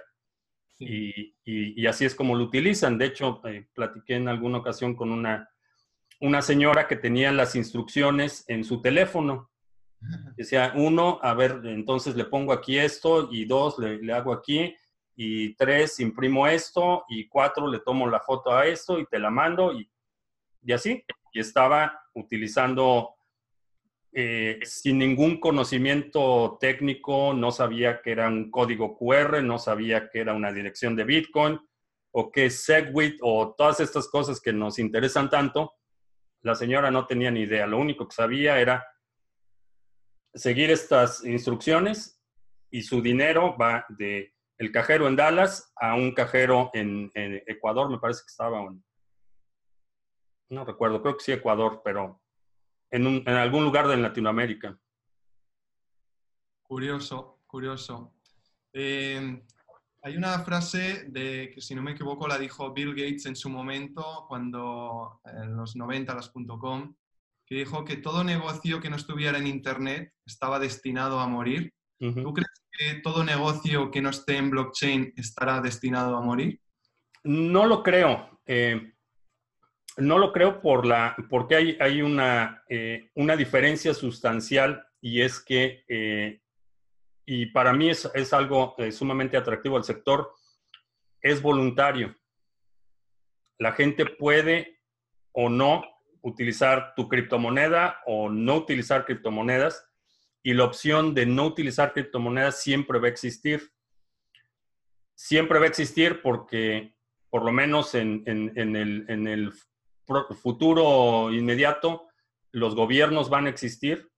[0.77, 2.97] y, y, así es como lo utilizan.
[2.97, 5.49] De hecho, eh, platiqué en alguna ocasión con una,
[6.19, 9.51] una señora que tenía las instrucciones en su teléfono.
[10.35, 14.75] Decía, uno, a ver, entonces le pongo aquí esto y dos, le, le hago aquí
[15.15, 19.29] y tres, imprimo esto y cuatro, le tomo la foto a esto y te la
[19.29, 19.89] mando y,
[20.63, 21.03] y así.
[21.31, 23.15] Y estaba utilizando
[24.17, 30.21] eh, sin ningún conocimiento técnico, no sabía que era un código QR, no sabía que
[30.21, 31.59] era una dirección de Bitcoin
[32.11, 35.73] o que Segwit o todas estas cosas que nos interesan tanto.
[36.43, 38.85] La señora no tenía ni idea, lo único que sabía era
[40.35, 42.21] seguir estas instrucciones
[42.69, 47.89] y su dinero va de el cajero en Dallas a un cajero en, en Ecuador,
[47.89, 48.83] me parece que estaba en,
[50.49, 52.21] no recuerdo, creo que sí Ecuador, pero
[52.91, 54.77] en, algún lugar de Latinoamérica.
[56.61, 58.13] Curioso, curioso.
[58.73, 59.43] Eh,
[60.03, 63.49] hay una frase de que, si no me equivoco, la dijo Bill Gates en su
[63.49, 66.95] momento, cuando en los 90, las .com,
[67.45, 71.73] que dijo que todo negocio que no estuviera en Internet estaba destinado a morir.
[71.99, 76.59] ¿Tú crees que todo negocio que no esté en blockchain estará destinado a morir?
[77.23, 78.39] No lo creo.
[78.45, 78.93] Eh,
[79.97, 85.39] no lo creo por la, porque hay, hay una, eh, una diferencia sustancial y es
[85.39, 86.41] que, eh,
[87.25, 90.33] y para mí es, es algo eh, sumamente atractivo al sector,
[91.21, 92.15] es voluntario.
[93.57, 94.79] La gente puede
[95.31, 95.83] o no
[96.25, 99.87] utilizar tu criptomoneda o no utilizar criptomonedas
[100.41, 103.71] y la opción de no utilizar criptomonedas siempre va a existir.
[105.13, 106.95] Siempre va a existir porque
[107.29, 109.53] por lo menos en, en, el, en el
[110.41, 112.07] futuro inmediato,
[112.51, 114.09] los gobiernos van a existir,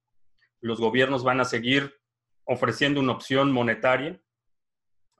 [0.61, 1.93] los gobiernos van a seguir
[2.45, 4.21] ofreciendo una opción monetaria,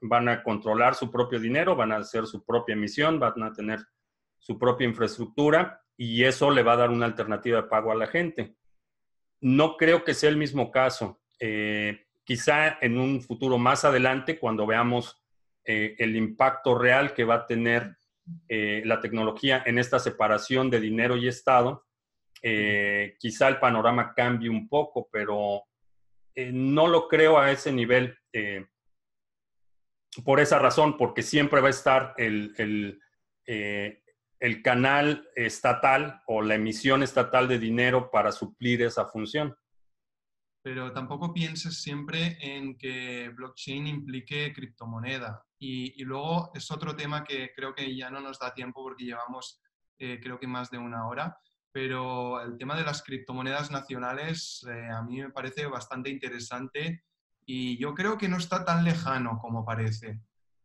[0.00, 3.80] van a controlar su propio dinero, van a hacer su propia emisión, van a tener
[4.38, 8.06] su propia infraestructura y eso le va a dar una alternativa de pago a la
[8.06, 8.54] gente.
[9.40, 11.20] No creo que sea el mismo caso.
[11.40, 15.20] Eh, quizá en un futuro más adelante, cuando veamos
[15.64, 17.96] eh, el impacto real que va a tener
[18.48, 21.84] eh, la tecnología en esta separación de dinero y Estado,
[22.40, 25.64] quizá el panorama cambie un poco, pero
[26.36, 28.16] no lo creo a ese nivel
[30.24, 33.00] por esa razón, porque siempre va a estar el,
[34.40, 39.56] el canal estatal o la emisión estatal de dinero para suplir esa función
[40.68, 45.42] pero tampoco pienses siempre en que blockchain implique criptomoneda.
[45.58, 49.62] Y, luego es otro tema que creo que ya no nos da tiempo porque llevamos
[49.98, 51.38] eh, creo que más de una hora,
[51.72, 57.02] pero el tema de las criptomonedas nacionales eh, a mí me parece bastante interesante
[57.46, 60.20] y yo creo que no está tan lejano como parece,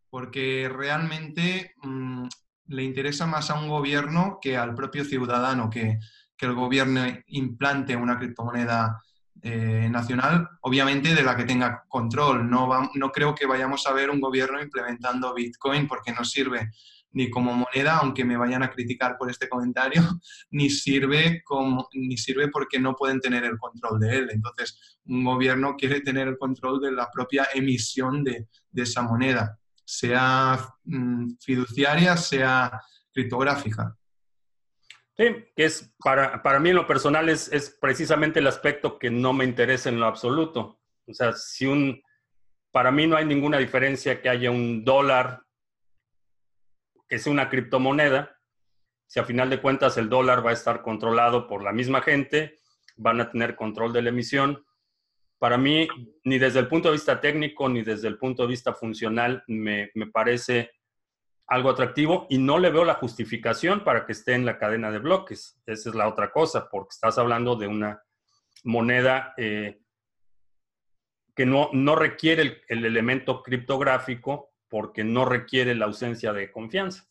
[0.09, 2.27] porque realmente mm,
[2.67, 5.99] le interesa más a un gobierno que al propio ciudadano que,
[6.37, 9.01] que el gobierno implante una criptomoneda
[9.41, 12.49] eh, nacional, obviamente de la que tenga control.
[12.49, 16.71] No, no creo que vayamos a ver un gobierno implementando Bitcoin porque no sirve
[17.11, 20.01] ni como moneda, aunque me vayan a criticar por este comentario,
[20.51, 24.29] ni sirve, como, ni sirve porque no pueden tener el control de él.
[24.31, 29.59] Entonces, un gobierno quiere tener el control de la propia emisión de, de esa moneda,
[29.85, 32.81] sea mm, fiduciaria, sea
[33.13, 33.95] criptográfica.
[35.15, 35.25] Sí,
[35.55, 39.31] que es para, para mí en lo personal es, es, precisamente el aspecto que no
[39.31, 40.79] me interesa en lo absoluto.
[41.05, 42.01] O sea, si un,
[42.71, 45.43] para mí no hay ninguna diferencia que haya un dólar
[47.07, 48.39] que sea una criptomoneda,
[49.05, 52.59] si a final de cuentas el dólar va a estar controlado por la misma gente,
[52.95, 54.65] van a tener control de la emisión.
[55.43, 55.89] Para mí,
[56.23, 59.91] ni desde el punto de vista técnico ni desde el punto de vista funcional, me,
[59.93, 60.71] me parece
[61.47, 64.99] algo atractivo y no le veo la justificación para que esté en la cadena de
[64.99, 65.61] bloques.
[65.65, 68.01] Esa es la otra cosa, porque estás hablando de una
[68.63, 69.81] moneda eh,
[71.35, 77.05] que no, no requiere el, el, elemento criptográfico porque no requiere la ausencia de confianza.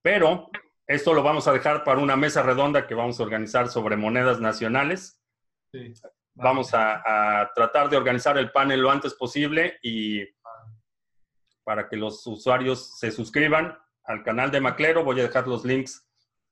[0.00, 0.48] Pero
[0.86, 4.40] esto lo vamos a dejar para una mesa redonda que vamos a organizar sobre monedas
[4.40, 5.20] nacionales
[6.34, 10.24] Vamos a, tratar de organizar el panel lo antes posible y
[11.64, 15.04] para que los usuarios se suscriban al canal de Maclero.
[15.04, 16.06] Voy a dejar los links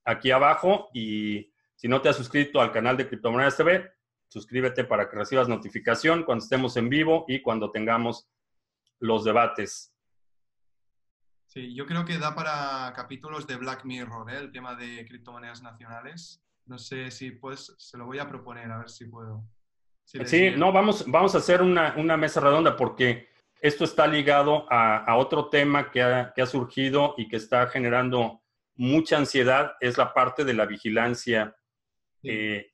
[0.04, 3.90] aquí abajo y si no te has suscrito al canal de Criptomonedas TV,
[4.28, 8.28] suscríbete para que recibas notificación cuando estemos en vivo y cuando tengamos
[9.00, 9.94] los debates.
[11.46, 14.38] Sí, yo creo que da para capítulos de Black Mirror, ¿eh?
[14.38, 16.44] el tema de criptomonedas nacionales.
[16.66, 19.48] No sé si pues se lo voy a proponer, a ver si puedo.
[20.24, 23.28] Sí, no, vamos, vamos a hacer una, mesa redonda porque
[23.60, 28.42] esto está ligado a, otro tema que ha, surgido y que está generando
[28.76, 31.54] mucha ansiedad, es la parte de la vigilancia.
[32.22, 32.72] Eh,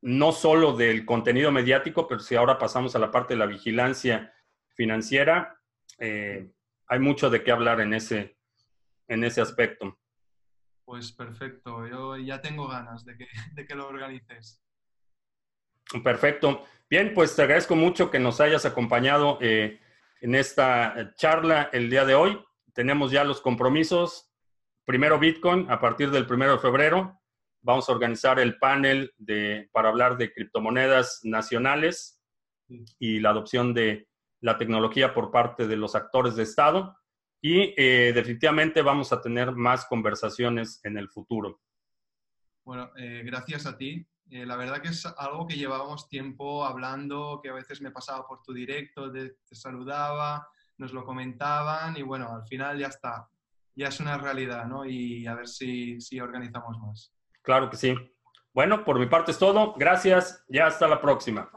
[0.00, 4.32] no solo del contenido mediático, pero si ahora pasamos a la parte de la vigilancia
[4.74, 5.58] financiera,
[5.98, 6.50] eh,
[6.86, 8.38] hay mucho de qué hablar en ese,
[9.08, 9.98] en ese aspecto.
[10.84, 14.62] Pues perfecto, yo ya tengo ganas de que, de que lo organices.
[16.02, 16.64] Perfecto.
[16.90, 19.80] Bien, pues te agradezco mucho que nos hayas acompañado eh,
[20.20, 22.38] en esta charla el día de hoy.
[22.72, 24.30] Tenemos ya los compromisos.
[24.84, 27.20] Primero Bitcoin a partir del primero de febrero.
[27.60, 32.22] Vamos a organizar el panel de, para hablar de criptomonedas nacionales
[32.98, 34.08] y la adopción de
[34.40, 36.96] la tecnología por parte de los actores de Estado.
[37.40, 41.60] Y eh, definitivamente vamos a tener más conversaciones en el futuro.
[42.64, 44.06] Bueno, eh, gracias a ti.
[44.30, 48.26] Eh, la verdad que es algo que llevábamos tiempo hablando, que a veces me pasaba
[48.26, 53.28] por tu directo, te, te saludaba, nos lo comentaban y bueno, al final ya está,
[53.74, 54.84] ya es una realidad, ¿no?
[54.84, 57.14] Y a ver si, si organizamos más.
[57.42, 57.94] Claro que sí.
[58.52, 59.74] Bueno, por mi parte es todo.
[59.76, 60.44] Gracias.
[60.48, 61.50] Ya hasta la próxima.